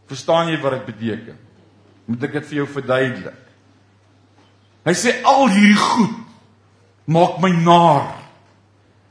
Verstaan 0.07 0.49
jy 0.49 0.61
wat 0.61 0.73
dit 0.73 0.87
beteken? 0.87 1.39
Moet 2.07 2.23
ek 2.23 2.33
dit 2.33 2.47
vir 2.47 2.57
jou 2.57 2.67
verduidelik? 2.67 3.43
Hy 4.85 4.93
sê 4.93 5.23
al 5.25 5.49
hierdie 5.49 5.75
goed 5.75 6.15
maak 7.07 7.41
my 7.41 7.51
naar. 7.51 8.23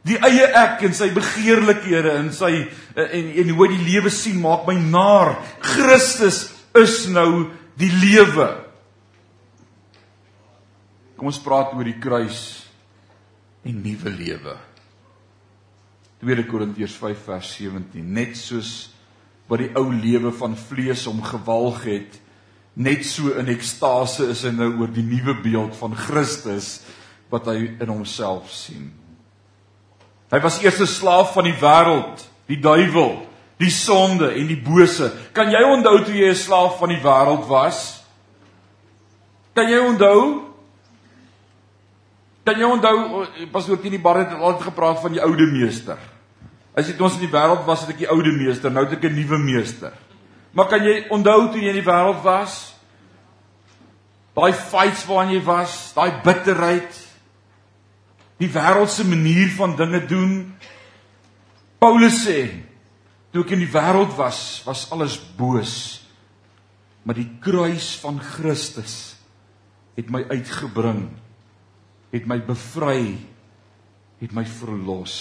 Die 0.03 0.17
eie 0.17 0.45
ek 0.45 0.83
en 0.83 0.93
sy 0.93 1.09
begeerlikhede 1.09 2.11
en 2.11 2.31
sy 2.31 2.69
en 2.95 3.25
en 3.41 3.49
hoe 3.49 3.67
die 3.67 3.91
lewe 3.91 4.09
sien 4.09 4.39
maak 4.39 4.67
my 4.67 4.75
naar. 4.75 5.35
Christus 5.59 6.54
is 6.75 7.05
nou 7.11 7.49
die 7.79 7.91
lewe. 7.91 8.47
Kom 11.15 11.31
ons 11.31 11.41
praat 11.43 11.73
oor 11.75 11.87
die 11.87 11.99
kruis 12.01 12.41
en 13.65 13.79
nuwe 13.83 14.11
lewe. 14.11 14.57
2 16.23 16.45
Korintiërs 16.49 16.95
5 16.99 17.23
vers 17.27 17.55
17 17.59 18.13
net 18.17 18.37
soos 18.39 18.91
wat 19.49 19.61
die 19.61 19.71
ou 19.77 19.89
lewe 19.93 20.31
van 20.33 20.55
vlees 20.57 21.05
hom 21.05 21.21
gewalg 21.23 21.83
het 21.85 22.19
net 22.75 23.05
so 23.07 23.31
in 23.39 23.51
ekstase 23.53 24.27
is 24.33 24.43
hy 24.43 24.51
nou 24.55 24.71
oor 24.81 24.91
die 24.91 25.05
nuwe 25.05 25.37
beeld 25.43 25.75
van 25.79 25.95
Christus 25.95 26.79
wat 27.31 27.47
hy 27.49 27.57
in 27.69 27.91
homself 27.91 28.51
sien. 28.53 28.89
Hy 30.31 30.39
was 30.43 30.59
eers 30.63 30.81
'n 30.81 30.87
slaaf 30.87 31.33
van 31.33 31.45
die 31.45 31.59
wêreld, 31.61 32.25
die 32.47 32.59
duiwel, 32.59 33.25
die 33.57 33.71
sonde 33.71 34.33
en 34.35 34.47
die 34.47 34.59
bose. 34.59 35.11
Kan 35.33 35.51
jy 35.51 35.61
onthou 35.63 36.03
toe 36.03 36.15
jy 36.15 36.29
'n 36.29 36.35
slaaf 36.35 36.79
van 36.79 36.89
die 36.89 37.01
wêreld 37.01 37.47
was? 37.47 38.03
Kan 39.53 39.69
jy 39.69 39.79
onthou? 39.79 40.51
Kan 42.43 42.59
jy 42.59 42.65
onthou 42.65 43.25
pastoor 43.51 43.79
Tini 43.81 43.97
Barret 43.97 44.29
het 44.29 44.39
altyd 44.39 44.67
gepraat 44.67 44.99
van 45.01 45.11
die 45.11 45.21
oude 45.21 45.45
meester. 45.45 45.97
As 46.75 46.91
toe 46.91 47.07
ons 47.07 47.15
in 47.15 47.29
die 47.29 47.31
wêreld 47.31 47.65
was, 47.65 47.81
het 47.81 47.89
ek 47.89 48.03
die 48.03 48.09
oude 48.11 48.31
meester, 48.31 48.71
nou 48.71 48.83
het 48.83 48.97
ek 48.97 49.03
'n 49.09 49.15
nuwe 49.15 49.37
meester. 49.37 49.93
Maar 50.51 50.67
kan 50.67 50.83
jy 50.83 51.05
onthou 51.09 51.51
toe 51.51 51.61
jy 51.61 51.69
in 51.69 51.83
die 51.83 51.91
wêreld 51.91 52.21
was? 52.23 52.75
Daai 54.35 54.53
fights 54.53 55.05
waarin 55.05 55.31
jy 55.31 55.43
was, 55.43 55.93
daai 55.93 56.21
bitterheid, 56.23 56.91
die 58.37 58.49
wêreldse 58.51 59.05
manier 59.07 59.49
van 59.55 59.75
dinge 59.75 60.05
doen. 60.05 60.55
Paulus 61.79 62.27
sê, 62.27 62.64
toe 63.35 63.43
ek 63.43 63.55
in 63.57 63.65
die 63.65 63.71
wêreld 63.73 64.13
was, 64.15 64.63
was 64.63 64.85
alles 64.95 65.17
boos. 65.35 65.75
Maar 67.03 67.19
die 67.19 67.27
kruis 67.43 67.91
van 67.99 68.21
Christus 68.23 69.15
het 69.97 70.07
my 70.11 70.23
uitgebring, 70.31 71.09
het 72.15 72.25
my 72.31 72.39
bevry, 72.47 73.17
het 74.23 74.31
my 74.35 74.45
verlos. 74.47 75.17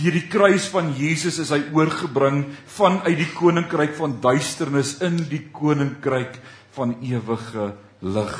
Deur 0.00 0.16
die 0.16 0.26
kruis 0.32 0.70
van 0.72 0.94
Jesus 0.96 1.40
is 1.42 1.52
hy 1.52 1.60
oorgebring 1.76 2.46
vanuit 2.72 3.18
die 3.20 3.30
koninkryk 3.36 3.92
van 3.98 4.16
duisternis 4.22 4.96
in 5.04 5.20
die 5.28 5.42
koninkryk 5.52 6.38
van 6.72 6.96
ewige 7.04 7.72
lig 8.00 8.36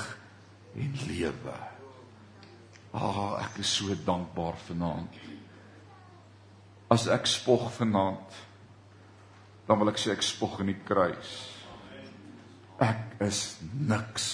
en 0.80 1.00
lewe. 1.04 1.56
Ag, 2.90 3.02
oh, 3.04 3.34
ek 3.44 3.60
is 3.60 3.76
so 3.76 3.94
dankbaar 4.06 4.56
vanaand. 4.66 5.18
As 6.90 7.04
ek 7.12 7.28
spog 7.30 7.68
vanaand, 7.76 8.40
dan 9.70 9.78
wil 9.78 9.92
ek 9.92 10.00
sê 10.02 10.10
ek 10.10 10.24
spog 10.26 10.56
in 10.64 10.72
die 10.72 10.80
kruis. 10.82 11.28
Ek 12.82 13.20
is 13.22 13.60
niks 13.62 14.24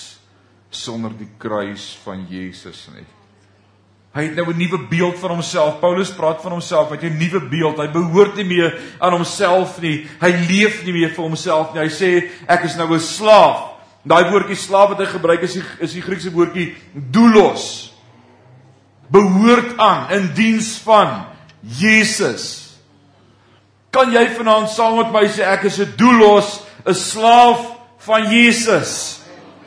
sonder 0.73 1.13
die 1.13 1.29
kruis 1.37 1.91
van 2.07 2.23
Jesus 2.31 2.87
nie. 2.95 3.05
Hy 4.17 4.31
het 4.31 4.37
nou 4.39 4.49
'n 4.49 4.57
nuwe 4.57 4.89
beeld 4.89 5.19
van 5.21 5.37
homself. 5.37 5.81
Paulus 5.81 6.11
praat 6.11 6.41
van 6.41 6.53
homself, 6.53 6.89
hy 6.89 6.97
het 6.97 7.05
'n 7.05 7.19
nuwe 7.19 7.41
beeld. 7.53 7.77
Hy 7.77 7.89
behoort 7.93 8.37
nie 8.37 8.45
meer 8.45 8.81
aan 8.99 9.13
homself 9.13 9.79
nie. 9.81 10.09
Hy 10.21 10.31
leef 10.49 10.85
nie 10.85 10.93
meer 10.93 11.11
vir 11.11 11.25
homself 11.25 11.75
nie. 11.75 11.83
Hy 11.83 11.89
sê 11.89 12.31
ek 12.49 12.65
is 12.65 12.77
nou 12.77 12.95
'n 12.95 13.01
slaaf. 13.01 13.77
Daai 14.05 14.31
woordjie 14.31 14.57
slaaf 14.57 14.89
wat 14.89 14.99
hy 14.99 15.07
gebruik 15.07 15.43
is 15.43 15.53
die, 15.53 15.65
is 15.81 15.93
die 15.93 16.03
Griekse 16.03 16.33
woordjie 16.33 16.75
doulos 16.95 17.93
behoort 19.11 19.77
aan 19.79 20.11
in 20.11 20.35
diens 20.35 20.79
van 20.79 21.27
Jesus. 21.61 22.66
Kan 23.97 24.13
jy 24.13 24.27
vanaand 24.37 24.69
saam 24.69 24.99
met 24.99 25.13
my 25.15 25.25
sê 25.25 25.47
ek 25.49 25.65
is 25.71 25.79
'n 25.81 25.97
doelos, 25.97 26.61
'n 26.85 26.95
slaaf 26.95 27.61
van 28.05 28.29
Jesus? 28.29 29.23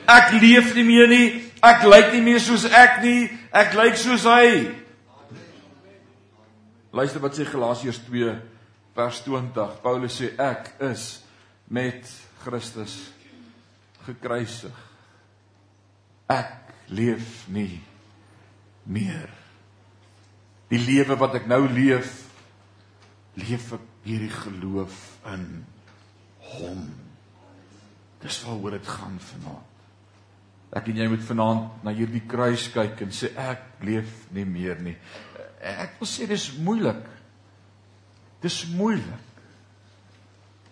Ek 0.05 0.31
leef 0.37 0.75
nie 0.75 0.83
meer 0.83 1.07
nie, 1.07 1.51
ek 1.63 1.83
lyk 1.83 2.13
nie 2.13 2.21
meer 2.21 2.39
soos 2.39 2.65
ek 2.65 3.01
nie, 3.01 3.29
ek 3.51 3.73
lyk 3.73 3.95
soos 3.97 4.23
hy. 4.23 4.69
Luister 6.91 7.19
wat 7.21 7.33
sê 7.33 7.45
Galasiërs 7.45 7.99
2 8.05 8.35
vers 8.95 9.21
20. 9.21 9.81
Paulus 9.81 10.21
sê 10.21 10.29
ek 10.37 10.73
is 10.79 11.23
met 11.67 12.05
Christus 12.43 13.11
gekruisig. 14.05 14.77
Ek 16.29 16.53
leef 16.87 17.47
nie 17.47 17.81
meer. 18.85 19.29
Die 20.69 20.77
lewe 20.77 21.17
wat 21.17 21.35
ek 21.35 21.47
nou 21.47 21.67
leef, 21.67 22.28
leef 23.39 23.73
ek 23.77 23.85
deur 24.05 24.23
die 24.25 24.33
geloof 24.33 24.97
in 25.33 25.45
Hom. 26.49 26.85
Dis 28.23 28.39
waaroor 28.43 28.77
dit 28.77 28.87
gaan 28.89 29.19
vanaand. 29.21 29.65
Ek 30.75 30.89
en 30.91 30.99
jy 31.01 31.07
moet 31.09 31.23
vanaand 31.25 31.83
na 31.85 31.93
hierdie 31.97 32.23
kruis 32.29 32.67
kyk 32.73 33.05
en 33.05 33.13
sê 33.15 33.31
ek 33.37 33.81
leef 33.85 34.27
nie 34.35 34.45
meer 34.45 34.81
nie. 34.85 34.95
Ek 35.59 35.97
wil 35.99 36.09
sê 36.09 36.27
dis 36.29 36.51
moeilik. 36.61 37.01
Dis 38.43 38.63
moeilik 38.71 39.25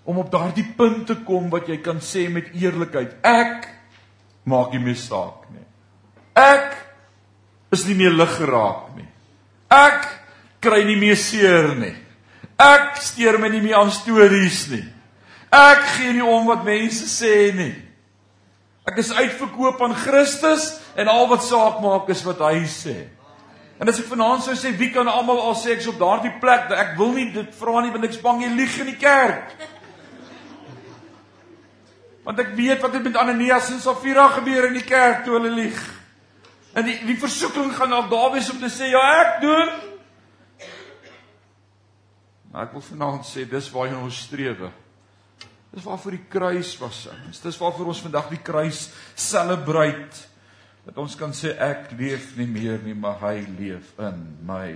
om 0.07 0.21
op 0.21 0.29
daardie 0.31 0.63
punt 0.77 1.03
te 1.09 1.17
kom 1.27 1.49
wat 1.51 1.67
jy 1.67 1.81
kan 1.83 1.97
sê 1.99 2.29
met 2.31 2.53
eerlikheid 2.55 3.17
ek 3.27 3.65
maak 4.47 4.71
nie 4.71 4.79
meer 4.79 4.95
saak 4.95 5.49
nie. 5.51 5.65
Ek 6.31 6.77
is 7.75 7.83
nie 7.89 7.97
meer 7.99 8.15
lig 8.15 8.37
geraak 8.37 8.93
nie. 8.95 9.07
Ek 9.67 10.07
kry 10.63 10.85
nie 10.87 10.95
meer 11.01 11.19
seer 11.19 11.73
nie. 11.75 11.91
Ek 12.57 12.97
steur 13.05 13.37
my 13.37 13.51
nie 13.53 13.61
meer 13.61 13.77
aan 13.77 13.91
stories 13.93 14.65
nie. 14.71 14.85
Ek 15.53 15.83
gee 15.95 16.15
nie 16.17 16.25
om 16.25 16.47
wat 16.49 16.65
mense 16.65 17.05
sê 17.09 17.51
nie. 17.55 17.75
Ek 18.87 18.97
is 19.01 19.11
uitverkoop 19.13 19.81
aan 19.83 19.95
Christus 19.99 20.71
en 20.97 21.09
al 21.11 21.27
wat 21.29 21.45
saak 21.45 21.81
maak 21.83 22.09
is 22.09 22.23
wat 22.25 22.41
hy 22.47 22.63
sê. 22.71 22.97
En 23.77 23.89
as 23.91 23.99
ek 24.01 24.07
vanaand 24.09 24.41
sou 24.41 24.55
sê 24.57 24.71
wie 24.79 24.89
kan 24.93 25.09
almal 25.11 25.41
al 25.43 25.57
sê 25.59 25.75
ek's 25.75 25.89
op 25.91 25.99
daardie 26.01 26.33
plek, 26.41 26.71
ek 26.73 26.95
wil 26.97 27.11
nie 27.13 27.27
dit 27.35 27.51
vra 27.59 27.83
nie 27.83 27.91
want 27.93 28.07
ek's 28.07 28.21
bang 28.23 28.41
jy 28.41 28.53
lieg 28.55 28.77
in 28.81 28.89
die 28.89 28.97
kerk. 28.97 29.51
Want 32.25 32.41
ek 32.43 32.55
weet 32.57 32.81
wat 32.83 32.95
het 32.97 33.05
met 33.05 33.19
Ananias 33.21 33.69
en 33.71 33.83
Safira 33.83 34.25
gebeur 34.39 34.71
in 34.71 34.79
die 34.79 34.87
kerk 34.87 35.21
toe 35.25 35.37
hulle 35.37 35.53
lieg. 35.53 35.77
En 36.73 36.87
die 36.89 36.97
die 37.05 37.19
versoeking 37.21 37.69
gaan 37.75 37.93
na 37.93 38.01
Dawid 38.09 38.49
om 38.51 38.59
te 38.63 38.71
sê 38.73 38.89
ja, 38.91 39.03
ek 39.21 39.37
doen. 39.45 39.69
Maar 42.57 42.65
ek 42.65 42.71
wil 42.73 42.81
vanaand 42.81 43.25
sê 43.29 43.43
dis 43.45 43.67
waar 43.69 43.91
ons 43.99 44.19
strewe. 44.25 44.71
Dis 45.69 45.83
waarvoor 45.85 46.15
die 46.15 46.23
kruis 46.25 46.71
was. 46.81 47.03
Dis 47.43 47.59
waarvoor 47.61 47.91
ons 47.91 47.99
vandag 48.01 48.31
die 48.31 48.39
kruis 48.41 48.87
celebrate. 49.13 50.23
Dat 50.87 50.97
ons 50.97 51.13
kan 51.19 51.35
sê 51.37 51.51
ek 51.53 51.91
leef 51.99 52.31
nie 52.39 52.47
meer 52.49 52.79
nie, 52.81 52.95
maar 52.97 53.19
hy 53.21 53.43
leef 53.59 53.91
in 54.01 54.23
my. 54.49 54.71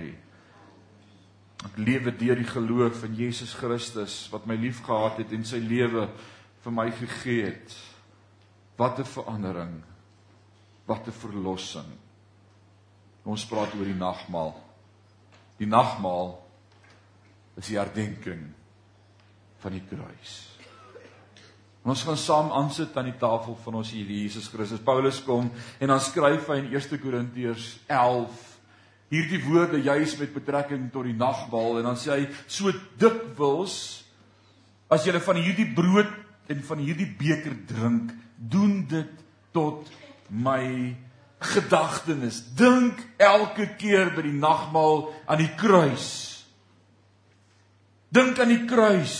Ek 1.66 1.80
lewe 1.82 2.12
deur 2.20 2.38
die 2.38 2.46
geloof 2.46 3.02
in 3.08 3.18
Jesus 3.18 3.56
Christus 3.58 4.28
wat 4.30 4.46
my 4.46 4.54
liefgehad 4.62 5.18
het 5.18 5.34
en 5.34 5.42
sy 5.42 5.58
lewe 5.58 6.06
vir 6.62 6.76
my 6.76 6.86
gegee 7.00 7.48
het. 7.48 7.74
Wat 8.78 9.02
'n 9.02 9.10
verandering 9.10 9.74
wat 10.86 11.08
'n 11.08 11.18
verlossing. 11.18 11.90
Ons 13.26 13.46
praat 13.46 13.74
oor 13.74 13.90
die 13.90 13.98
nagmaal. 13.98 14.54
Die 15.58 15.66
nagmaal 15.66 16.41
is 17.60 17.68
die 17.68 17.78
herdenking 17.78 18.48
van 19.62 19.76
die 19.76 19.84
kruis. 19.88 20.32
Ons 21.82 22.04
gaan 22.06 22.18
saam 22.20 22.52
aansit 22.54 22.94
aan 22.96 23.10
die 23.10 23.18
tafel 23.18 23.56
van 23.64 23.80
ons 23.80 23.90
Here 23.90 24.06
Jesus 24.06 24.46
Christus. 24.52 24.82
Paulus 24.84 25.18
kom 25.26 25.50
en 25.80 25.90
dan 25.90 26.00
skryf 26.00 26.46
hy 26.52 26.60
in 26.62 26.70
1 26.70 27.00
Korintiërs 27.02 27.72
11 27.90 28.48
hierdie 29.12 29.42
woorde 29.44 29.82
juis 29.82 30.14
met 30.20 30.32
betrekking 30.32 30.86
tot 30.92 31.04
die 31.04 31.16
nagmaal 31.18 31.80
en 31.80 31.90
dan 31.90 31.98
sê 32.00 32.14
hy 32.14 32.28
so 32.46 32.72
dikwels 33.00 33.74
as 34.92 35.04
jy 35.04 35.18
van 35.24 35.40
hierdie 35.40 35.68
brood 35.74 36.10
en 36.52 36.62
van 36.66 36.82
hierdie 36.82 37.08
beker 37.18 37.54
drink, 37.68 38.12
doen 38.36 38.82
dit 38.88 39.12
tot 39.54 39.88
my 40.28 40.94
gedagtenis. 41.52 42.42
Dink 42.56 43.00
elke 43.20 43.72
keer 43.80 44.12
by 44.14 44.24
die 44.26 44.36
nagmaal 44.36 45.08
aan 45.26 45.40
die 45.40 45.52
kruis. 45.58 46.31
Dink 48.12 48.38
aan 48.40 48.52
die 48.52 48.64
kruis. 48.68 49.16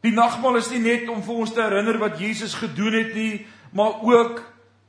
Die 0.00 0.14
nagmaal 0.16 0.56
is 0.60 0.70
nie 0.72 0.80
net 0.80 1.08
om 1.12 1.20
vir 1.24 1.42
ons 1.44 1.52
te 1.52 1.60
herinner 1.60 1.98
wat 2.00 2.20
Jesus 2.20 2.56
gedoen 2.56 2.96
het 2.96 3.12
nie, 3.14 3.46
maar 3.76 4.00
ook 4.00 4.40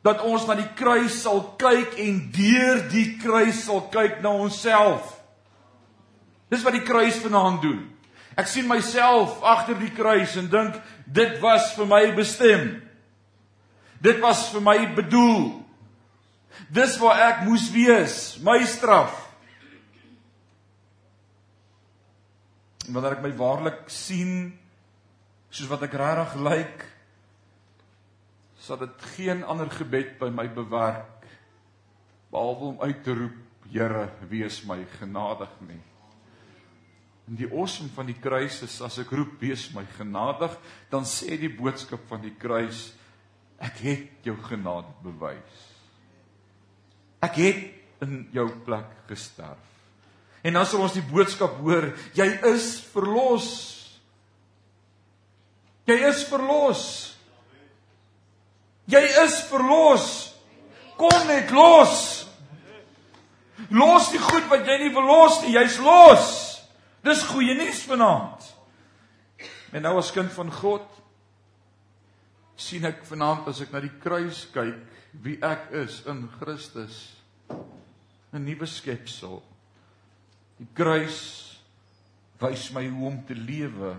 dat 0.05 0.23
ons 0.25 0.47
na 0.47 0.55
die 0.57 0.69
kruis 0.77 1.19
sal 1.21 1.43
kyk 1.61 1.97
en 2.01 2.21
deur 2.33 2.85
die 2.89 3.17
kruis 3.21 3.65
sal 3.67 3.83
kyk 3.93 4.21
na 4.23 4.31
onsself. 4.33 5.17
Dis 6.51 6.63
wat 6.65 6.75
die 6.75 6.85
kruis 6.87 7.19
vanaand 7.21 7.61
doen. 7.63 7.81
Ek 8.39 8.47
sien 8.47 8.67
myself 8.67 9.41
agter 9.43 9.75
die 9.77 9.91
kruis 9.93 10.37
en 10.39 10.47
dink 10.51 10.79
dit 11.05 11.37
was 11.43 11.73
vir 11.75 11.89
my 11.91 12.05
bestem. 12.15 12.79
Dit 14.01 14.23
was 14.23 14.47
vir 14.53 14.63
my 14.65 14.77
bedoel. 14.97 15.51
Dis 16.73 16.95
waar 16.99 17.19
ek 17.27 17.43
moes 17.45 17.67
wees, 17.75 18.15
my 18.43 18.57
straf. 18.65 19.20
Wanneer 22.91 23.17
ek 23.17 23.23
my 23.23 23.31
waarlik 23.39 23.85
sien 23.91 24.51
soos 25.51 25.69
wat 25.71 25.85
ek 25.87 25.95
regtig 25.99 26.35
lyk, 26.43 26.83
sal 28.61 28.79
dit 28.81 29.07
geen 29.15 29.45
ander 29.47 29.71
gebed 29.73 30.17
by 30.19 30.29
my 30.33 30.45
bewerk 30.51 31.21
behalwe 32.31 32.73
om 32.73 32.83
uit 32.83 33.01
te 33.03 33.15
roep, 33.15 33.39
Here, 33.71 34.09
wees 34.27 34.57
my 34.67 34.81
genadig 34.97 35.51
nie. 35.63 35.79
En 37.29 37.37
die 37.39 37.47
awesome 37.47 37.87
van 37.95 38.09
die 38.09 38.17
kruis 38.19 38.57
is 38.65 38.73
as 38.83 38.97
ek 38.99 39.13
roep, 39.15 39.37
wees 39.39 39.69
my 39.71 39.85
genadig, 39.95 40.57
dan 40.91 41.07
sê 41.07 41.37
die 41.39 41.51
boodskap 41.55 42.03
van 42.09 42.19
die 42.25 42.33
kruis, 42.35 42.89
ek 43.63 43.79
het 43.85 44.27
jou 44.27 44.35
genade 44.43 44.91
bewys. 45.05 45.61
Ek 47.23 47.39
het 47.39 48.03
in 48.03 48.25
jou 48.35 48.49
plek 48.65 48.91
gesterf. 49.07 49.70
En 50.41 50.53
dan 50.57 50.65
sal 50.65 50.81
ons 50.81 50.95
die 50.97 51.05
boodskap 51.05 51.59
hoor, 51.61 51.91
jy 52.17 52.27
is 52.49 52.73
verlos. 52.93 53.49
Jy 55.89 55.97
is 56.09 56.23
verlos. 56.29 56.85
Jy 58.89 59.01
is 59.23 59.37
verlos. 59.49 60.07
Kom 60.97 61.27
net 61.29 61.51
los. 61.53 61.99
Los 63.71 64.09
die 64.11 64.21
goed 64.21 64.49
wat 64.49 64.65
jy 64.67 64.79
nie 64.81 64.93
verlos 64.93 65.41
nie, 65.43 65.53
jy's 65.55 65.77
los. 65.81 66.31
Dis 67.05 67.21
goeie 67.29 67.53
nuus 67.57 67.83
vanaand. 67.89 68.49
En 69.71 69.85
nou 69.85 69.95
as 70.01 70.11
kind 70.13 70.31
van 70.35 70.51
God 70.53 70.89
sien 72.61 72.85
ek 72.85 73.05
vanaand 73.07 73.47
as 73.49 73.61
ek 73.63 73.71
na 73.73 73.81
die 73.81 73.93
kruis 74.03 74.43
kyk 74.53 74.77
wie 75.23 75.37
ek 75.43 75.71
is 75.81 76.01
in 76.07 76.27
Christus 76.39 77.15
'n 77.49 78.45
nuwe 78.45 78.67
skepsel. 78.67 79.41
Die 80.61 80.69
kruis 80.77 81.19
wys 82.41 82.67
my 82.75 82.83
hoe 82.85 83.07
om 83.09 83.19
te 83.25 83.37
lewe. 83.37 83.95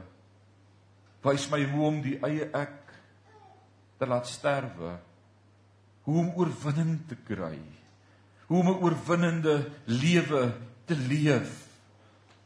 Wys 1.26 1.48
my 1.50 1.62
hoe 1.66 1.86
om 1.88 2.00
die 2.04 2.18
eie 2.22 2.46
ek 2.54 2.92
te 3.98 4.06
laat 4.06 4.30
sterwe. 4.30 4.94
Hoe 6.06 6.20
om 6.22 6.32
oorwinning 6.38 7.00
te 7.10 7.18
kry. 7.18 7.58
Hoe 8.46 8.60
om 8.60 8.68
'n 8.70 8.82
oorwinnende 8.82 9.70
lewe 9.86 10.54
te 10.86 10.94
leef. 10.94 11.66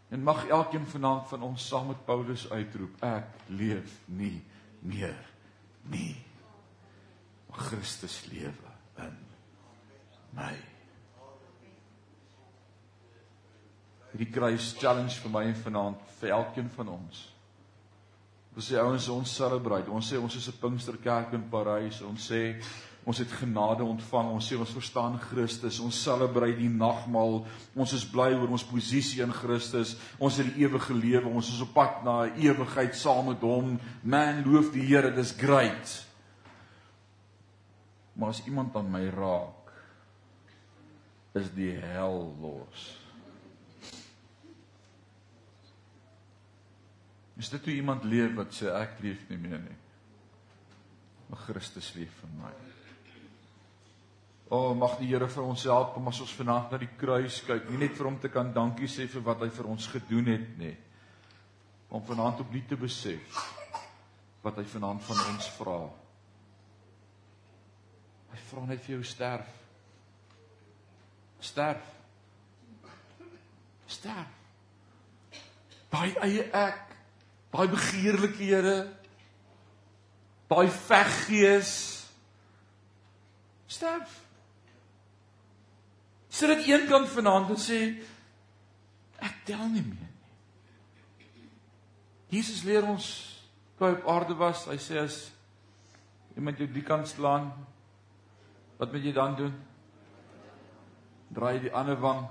En 0.08 0.22
mag 0.22 0.46
elkeen 0.46 0.86
vanaand 0.86 1.28
van 1.28 1.42
ons 1.42 1.68
saam 1.68 1.86
met 1.86 2.04
Paulus 2.04 2.50
uitroep: 2.50 3.02
Ek 3.02 3.28
leef 3.48 4.00
nie 4.06 4.42
meer 4.80 5.24
nie. 5.82 6.16
Maar 7.48 7.58
Christus 7.58 8.24
lewe 8.30 8.72
in 8.96 9.16
my. 10.30 10.75
Hierdie 14.16 14.32
kruis 14.32 14.70
challenge 14.80 15.18
vir 15.20 15.28
my 15.28 15.42
en 15.44 15.56
vanaand 15.60 16.04
vir 16.22 16.30
elkeen 16.32 16.70
van 16.72 16.88
ons. 16.94 17.18
Ons 18.56 18.70
sê 18.70 18.78
ouens 18.80 19.08
ons 19.12 19.32
celebrate. 19.36 19.92
Ons 19.92 20.08
sê 20.08 20.16
ons 20.16 20.36
is 20.36 20.48
'n 20.48 20.56
Pinksterkerk 20.60 21.34
in 21.34 21.42
Parys. 21.50 22.00
Ons 22.00 22.30
sê 22.30 22.56
ons 23.04 23.18
het 23.18 23.28
genade 23.28 23.84
ontvang. 23.84 24.32
Ons 24.32 24.48
sê 24.50 24.58
ons 24.58 24.72
verstaan 24.72 25.18
Christus. 25.18 25.80
Ons 25.80 26.02
celebrate 26.02 26.56
die 26.56 26.70
nagmaal. 26.70 27.44
Ons 27.76 27.92
is 27.92 28.06
bly 28.06 28.32
oor 28.32 28.48
ons 28.48 28.64
posisie 28.64 29.22
in 29.22 29.32
Christus. 29.32 29.98
Ons 30.18 30.38
het 30.38 30.46
die 30.46 30.64
ewige 30.64 30.94
lewe. 30.94 31.28
Ons 31.28 31.52
is 31.52 31.60
op 31.60 31.74
pad 31.74 32.02
na 32.02 32.24
'n 32.24 32.40
ewigheid 32.40 32.96
saam 32.96 33.26
met 33.26 33.40
hom. 33.40 33.78
Man, 34.02 34.44
loof 34.44 34.72
die 34.72 34.86
Here. 34.86 35.12
Dis 35.12 35.32
great. 35.32 36.06
Maar 38.14 38.28
as 38.28 38.46
iemand 38.46 38.74
aan 38.76 38.90
my 38.90 39.08
raak, 39.08 39.72
is 41.34 41.50
die 41.50 41.72
hel 41.72 42.34
los. 42.40 43.05
Is 47.36 47.50
dit 47.52 47.68
hoe 47.68 47.74
iemand 47.74 48.04
leef 48.08 48.32
wat 48.36 48.54
sê 48.56 48.70
ek 48.72 48.96
leef 49.04 49.26
nie 49.28 49.40
meer 49.40 49.60
nie? 49.60 49.76
Maar 51.28 51.42
Christus 51.44 51.92
leef 51.96 52.14
vir 52.22 52.32
my. 52.38 52.52
O, 54.48 54.74
mag 54.78 54.94
die 55.00 55.08
Here 55.10 55.26
vir 55.28 55.42
ons 55.42 55.64
help 55.66 55.96
om 55.98 56.08
as 56.08 56.20
ons 56.22 56.32
vanaand 56.38 56.72
na 56.72 56.78
die 56.78 56.92
kruis 56.96 57.40
kyk, 57.44 57.66
nie 57.70 57.80
net 57.82 57.96
vir 57.98 58.06
hom 58.06 58.18
te 58.22 58.30
kan 58.30 58.52
dankie 58.54 58.88
sê 58.88 59.08
vir 59.10 59.24
wat 59.26 59.42
hy 59.42 59.50
vir 59.50 59.68
ons 59.72 59.88
gedoen 59.90 60.30
het 60.30 60.52
nie, 60.60 60.74
om 61.90 62.04
vanaand 62.06 62.44
opnuut 62.46 62.68
te 62.70 62.78
besef 62.78 63.40
wat 64.46 64.60
hy 64.60 64.64
vanaand 64.70 65.02
van 65.02 65.22
ons 65.32 65.50
vra. 65.58 65.80
Hy 68.30 68.42
vra 68.46 68.66
net 68.70 68.84
vir 68.86 68.94
jou 68.94 69.04
sterf. 69.10 69.52
Sterf. 71.42 71.92
Sterf. 73.90 74.34
Daai 75.90 76.14
eie 76.22 76.46
ek 76.54 76.95
daai 77.56 77.68
begeerlikhede 77.72 78.76
daai 80.46 80.68
veggees. 80.70 81.72
Sterf. 83.66 84.20
Sit 86.28 86.52
dit 86.52 86.68
eenkant 86.68 87.08
vanaand 87.10 87.54
en 87.54 87.60
sê 87.60 87.80
ek 89.24 89.40
tel 89.48 89.64
nie 89.72 89.82
meer 89.82 90.04
nie. 90.04 90.12
Jesus 92.36 92.62
leer 92.66 92.84
ons 92.84 93.08
toe 93.78 93.94
op 93.94 94.08
aarde 94.12 94.36
was. 94.38 94.66
Hy 94.68 94.76
sê 94.82 95.00
as 95.00 95.18
iemand 96.36 96.60
jou 96.60 96.68
die 96.70 96.84
kant 96.84 97.08
slaan 97.08 97.50
wat 98.76 98.92
moet 98.92 99.06
jy 99.08 99.14
dan 99.16 99.38
doen? 99.38 99.54
Draai 101.32 101.62
die 101.64 101.72
ander 101.72 101.96
wang. 101.98 102.26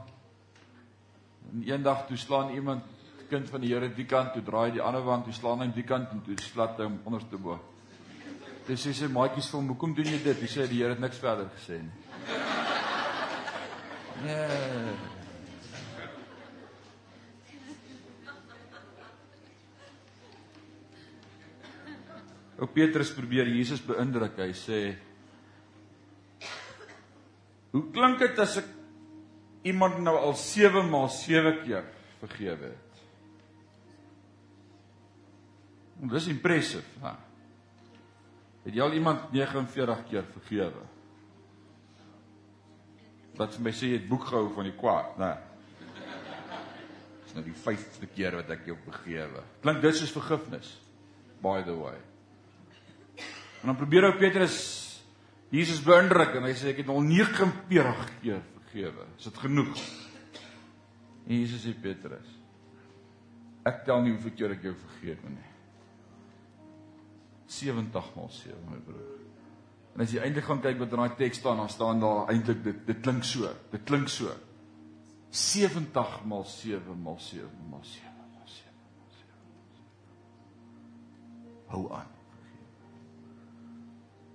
En 1.52 1.64
eendag 1.66 2.06
toe 2.08 2.18
slaan 2.22 2.54
iemand 2.54 2.95
kind 3.30 3.50
van 3.50 3.62
die 3.62 3.74
Here 3.74 3.90
die 3.90 4.06
kant 4.06 4.34
toe 4.34 4.44
draai 4.46 4.72
die 4.76 4.82
ander 4.82 5.04
wang 5.06 5.24
toe 5.26 5.34
slaan 5.34 5.64
hy 5.64 5.72
die 5.74 5.86
kant 5.88 6.12
en 6.14 6.22
toe 6.26 6.38
slat 6.42 6.78
hy 6.80 6.90
hom 6.90 7.00
onderste 7.06 7.38
bo. 7.42 7.60
Dis 8.66 8.82
sê 8.82 8.94
sy 8.98 9.08
maatjies 9.08 9.50
vir 9.52 9.60
hom, 9.60 9.68
"Hoekom 9.68 9.94
doen 9.94 10.06
jy 10.06 10.24
dit?" 10.24 10.42
Hy 10.42 10.48
sê 10.48 10.68
die 10.68 10.82
Here 10.82 10.90
het 10.90 11.00
niks 11.00 11.18
verder 11.18 11.50
gesê 11.58 11.82
nie. 11.82 11.92
Nee. 14.24 14.96
Ou 22.58 22.68
Petrus 22.72 23.12
probeer 23.12 23.48
Jesus 23.52 23.82
beïndruk. 23.84 24.38
Hy 24.40 24.54
sê: 24.54 24.96
"Hoe 27.72 27.92
klink 27.92 28.20
dit 28.20 28.40
as 28.40 28.58
ek 28.58 28.66
iemand 29.64 30.00
nou 30.00 30.16
al 30.18 30.34
7 30.34 30.90
maal 30.90 31.10
7 31.10 31.64
keer 31.64 31.84
vergewe 32.22 32.72
het?" 32.72 32.95
Dis 36.12 36.28
impressive, 36.32 36.86
ha. 37.02 37.16
Het 38.66 38.74
jy 38.74 38.82
al 38.82 38.96
iemand 38.98 39.30
49 39.34 40.06
keer 40.10 40.26
vergewe? 40.34 40.86
Wat 43.36 43.54
vir 43.54 43.66
my 43.68 43.74
sê 43.76 43.92
jy 43.92 44.00
het 44.00 44.08
boek 44.10 44.26
gehou 44.30 44.48
van 44.56 44.70
die 44.70 44.76
kwaad, 44.78 45.18
né? 45.22 45.34
Dis 47.26 47.36
nou 47.36 47.44
die 47.46 47.56
5de 47.58 48.10
keer 48.16 48.40
wat 48.40 48.50
ek 48.56 48.66
jou 48.72 48.78
vergewe. 48.88 49.44
Klink 49.62 49.84
dit 49.84 50.00
soos 50.00 50.14
vergifnis? 50.16 50.72
By 51.44 51.60
the 51.68 51.76
way. 51.78 52.00
En 53.62 53.72
dan 53.72 53.78
probeer 53.78 54.10
ou 54.10 54.16
Petrus 54.18 54.58
Jesus 55.54 55.84
beïndruk 55.86 56.36
en 56.40 56.48
hy 56.48 56.54
sê 56.58 56.72
ek 56.74 56.82
het 56.82 56.90
al 56.92 57.04
49 57.06 58.08
keer 58.22 58.42
vergewe. 58.58 59.06
Is 59.20 59.28
dit 59.30 59.44
genoeg? 59.46 59.84
En 61.26 61.38
Jesus 61.40 61.64
sê 61.66 61.74
Petrus, 61.82 62.32
ek 63.66 63.84
tel 63.88 64.04
nie 64.04 64.14
hoeveel 64.14 64.36
keer 64.38 64.56
ek 64.58 64.66
jou 64.68 64.74
vergewe 64.78 65.34
nie. 65.34 65.52
70 67.56 68.16
maal 68.16 68.30
7 68.30 68.58
my 68.70 68.80
broer. 68.88 69.14
En 69.96 70.04
as 70.04 70.12
jy 70.12 70.20
eintlik 70.20 70.48
gaan 70.50 70.60
kyk 70.64 70.82
wat 70.82 70.92
in 70.92 71.00
daai 71.00 71.16
teks 71.20 71.40
staan, 71.40 71.62
dan 71.62 71.72
staan 71.72 72.02
daar 72.04 72.28
eintlik 72.34 72.64
dit 72.66 72.82
dit 72.88 73.00
klink 73.04 73.24
so. 73.24 73.52
Dit 73.72 73.86
klink 73.88 74.12
so. 74.12 74.34
70 75.32 76.26
maal 76.28 76.44
7 76.52 77.00
maal 77.04 77.20
7 77.20 77.70
maal 77.72 77.84
7 77.84 78.12
maal 78.28 78.50
7 78.52 78.74
maal 79.00 79.16
7. 79.16 79.40
Hou 81.72 81.86
aan. 81.96 82.12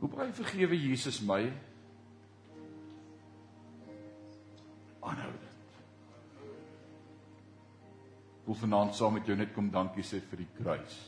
Hoe 0.00 0.08
baie 0.08 0.32
vergewe 0.32 0.80
Jesus 0.80 1.20
my? 1.20 1.42
Aanhou 5.04 5.32
dit. 5.36 5.48
Wil 8.48 8.60
vanaand 8.64 8.96
saam 8.96 9.12
met 9.20 9.28
jou 9.28 9.36
net 9.36 9.52
kom 9.52 9.68
dankie 9.72 10.04
sê 10.04 10.24
vir 10.32 10.46
die 10.46 10.52
kruis. 10.56 11.00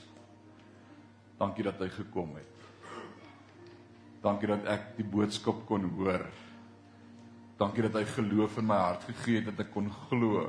Dankie 1.43 1.65
dat 1.67 1.81
hy 1.83 1.89
gekom 1.91 2.37
het. 2.39 2.67
Dankie 4.23 4.51
dat 4.53 4.69
ek 4.71 4.93
die 5.01 5.07
boodskap 5.07 5.65
kon 5.67 5.89
hoor. 5.97 6.29
Dankie 7.59 7.83
dat 7.89 7.99
hy 7.99 8.05
geloof 8.15 8.61
in 8.63 8.69
my 8.69 8.79
hart 8.79 9.09
gegee 9.11 9.41
het 9.41 9.51
dat 9.51 9.65
ek 9.65 9.73
kon 9.75 9.89
glo. 10.07 10.45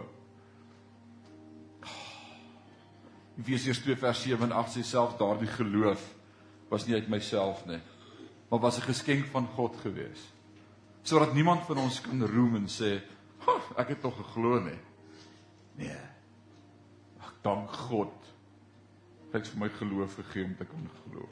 Efesiërs 3.42 3.82
2 3.82 3.98
vers 3.98 4.22
7 4.22 4.46
en 4.46 4.54
8 4.62 4.78
sê 4.78 4.86
self 4.86 5.18
daardie 5.18 5.50
geloof 5.56 6.06
was 6.70 6.86
nie 6.86 7.00
uit 7.00 7.10
myself 7.10 7.66
nie, 7.66 7.82
maar 8.50 8.62
was 8.62 8.78
'n 8.78 8.90
geskenk 8.90 9.26
van 9.34 9.48
God 9.58 9.76
gewees. 9.82 10.34
sodat 11.04 11.34
niemand 11.34 11.66
van 11.68 11.78
ons 11.78 12.02
kan 12.02 12.26
roem 12.26 12.56
en 12.56 12.68
sê, 12.68 13.02
"Ek 13.76 13.88
het 13.88 14.02
tog 14.02 14.16
geglo 14.16 14.60
nie." 14.60 14.80
Nee. 15.76 16.00
Ag, 17.20 17.34
dank 17.42 17.70
God. 17.72 18.14
Hy 19.34 19.40
het 19.42 19.50
vir 19.50 19.62
my 19.64 19.70
geloof 19.80 20.16
gegee 20.22 20.46
om 20.46 20.56
te 20.58 20.66
kan 20.70 20.90
glo. 21.02 21.28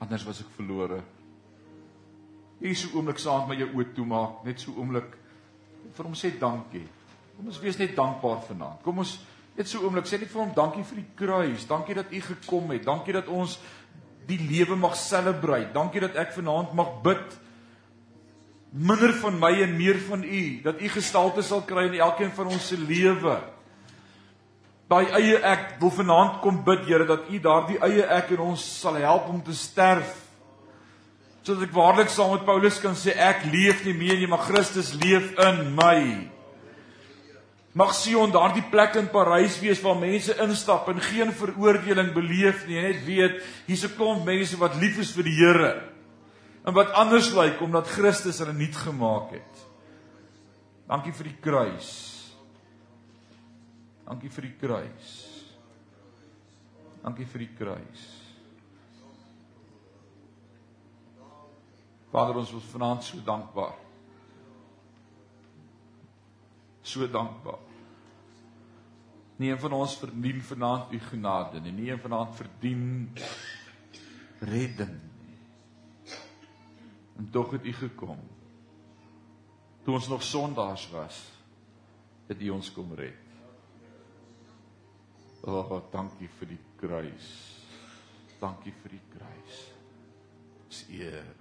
Anders 0.00 0.24
was 0.24 0.40
ek 0.40 0.52
verlore. 0.56 1.02
Hier 2.62 2.76
so 2.78 2.96
oomblik 2.96 3.20
saam 3.20 3.50
met 3.50 3.60
jou 3.60 3.68
oë 3.76 3.90
toemaak, 3.94 4.38
net 4.46 4.62
so 4.62 4.72
oomblik 4.80 5.12
vir 5.94 6.08
hom 6.08 6.16
sê 6.16 6.30
dankie. 6.40 6.86
Kom 7.36 7.50
ons 7.52 7.60
wees 7.60 7.76
net 7.78 7.92
dankbaar 7.96 8.40
vanaand. 8.48 8.80
Kom 8.86 9.02
ons 9.04 9.18
net 9.58 9.68
so 9.68 9.82
oomblik 9.84 10.08
sê 10.08 10.16
net 10.22 10.32
vir 10.32 10.40
hom 10.40 10.54
dankie 10.56 10.86
vir 10.88 11.02
die 11.02 11.10
kruis. 11.20 11.68
Dankie 11.68 11.98
dat 11.98 12.16
u 12.16 12.22
gekom 12.30 12.72
het. 12.72 12.86
Dankie 12.86 13.18
dat 13.18 13.28
ons 13.28 13.58
die 14.28 14.40
lewe 14.40 14.76
mag 14.80 14.96
celebrate. 14.96 15.74
Dankie 15.76 16.02
dat 16.06 16.16
ek 16.16 16.32
vanaand 16.38 16.72
mag 16.78 16.96
bid 17.04 17.38
minder 18.72 19.14
van 19.20 19.38
my 19.40 19.52
en 19.64 19.76
meer 19.76 19.96
van 20.08 20.24
u, 20.24 20.40
dat 20.64 20.80
u 20.80 20.88
gestalte 20.92 21.42
sal 21.42 21.62
kry 21.64 21.86
in 21.88 22.00
elkeen 22.00 22.32
van 22.36 22.50
ons 22.52 22.66
se 22.68 22.76
lewe. 22.76 23.38
Daai 24.88 25.04
eie 25.18 25.36
ek 25.44 25.76
wil 25.82 25.92
vanaand 25.92 26.40
kom 26.40 26.62
bid 26.64 26.86
Here 26.88 27.04
dat 27.04 27.28
u 27.28 27.38
daardie 27.44 27.76
eie 27.84 28.06
ek 28.16 28.32
in 28.32 28.40
ons 28.40 28.62
sal 28.80 28.96
help 28.96 29.28
om 29.28 29.42
te 29.44 29.52
sterf. 29.52 30.14
Sodat 31.44 31.68
ek 31.68 31.76
waarlik 31.76 32.08
saam 32.12 32.32
met 32.32 32.46
Paulus 32.48 32.80
kan 32.80 32.96
sê 32.96 33.12
ek 33.12 33.44
leef 33.52 33.84
nie 33.84 33.96
meer 33.96 34.16
nie, 34.16 34.28
maar 34.28 34.46
Christus 34.46 34.94
leef 34.96 35.34
in 35.44 35.62
my. 35.76 36.00
Mag 37.76 37.92
Sion 37.94 38.32
daardie 38.32 38.64
plek 38.72 38.96
in 38.96 39.10
Parys 39.12 39.60
wees 39.60 39.80
waar 39.84 40.00
mense 40.00 40.34
instap 40.42 40.88
en 40.88 41.00
geen 41.04 41.32
veroordeling 41.36 42.10
beleef 42.16 42.64
nie, 42.66 42.80
net 42.80 43.04
weet 43.04 43.44
hier's 43.68 43.84
'n 43.84 43.94
klomp 43.96 44.24
mense 44.24 44.56
wat 44.56 44.80
lief 44.80 44.98
is 44.98 45.12
vir 45.12 45.24
die 45.24 45.36
Here 45.36 45.72
en 46.64 46.74
wat 46.74 46.92
anders 46.92 47.32
lyk 47.32 47.60
omdat 47.60 47.88
Christus 47.88 48.38
hulle 48.38 48.52
nuut 48.52 48.76
gemaak 48.76 49.30
het. 49.32 49.66
Dankie 50.88 51.12
vir 51.12 51.24
die 51.24 51.38
kruis. 51.40 52.17
Dankie 54.08 54.30
vir 54.32 54.46
die 54.46 54.54
kruis. 54.56 55.16
Dankie 57.02 57.26
vir 57.28 57.42
die 57.44 57.50
kruis. 57.58 58.04
Vader, 62.08 62.38
ons 62.40 62.54
is 62.56 62.70
vanaand 62.72 63.04
so 63.04 63.20
dankbaar. 63.20 63.76
So 66.80 67.04
dankbaar. 67.12 67.60
Nie 69.38 69.52
een 69.52 69.60
van 69.60 69.76
ons 69.76 69.98
verdien 70.00 70.40
vanaand 70.42 70.96
u 70.96 71.02
genade 71.10 71.60
nie. 71.60 71.76
Nie 71.76 71.92
een 71.92 72.00
vanaand 72.00 72.34
verdien 72.40 72.88
redding 74.40 74.96
nie. 75.28 75.38
En 77.20 77.30
tog 77.30 77.52
het 77.58 77.68
u 77.68 77.76
gekom. 77.84 78.24
Toe 79.84 79.94
ons 79.94 80.08
nog 80.08 80.22
sondaars 80.22 80.90
was, 80.96 81.22
het 82.26 82.40
u 82.40 82.50
ons 82.56 82.72
kom 82.72 82.96
red. 82.96 83.27
O, 85.42 85.52
oh, 85.52 85.82
dankie 85.92 86.28
vir 86.40 86.50
die 86.50 86.60
kruis. 86.80 87.28
Dankie 88.40 88.74
vir 88.82 88.96
die 88.96 89.04
kruis. 89.12 89.60
Dis 90.68 90.84
eer 90.98 91.37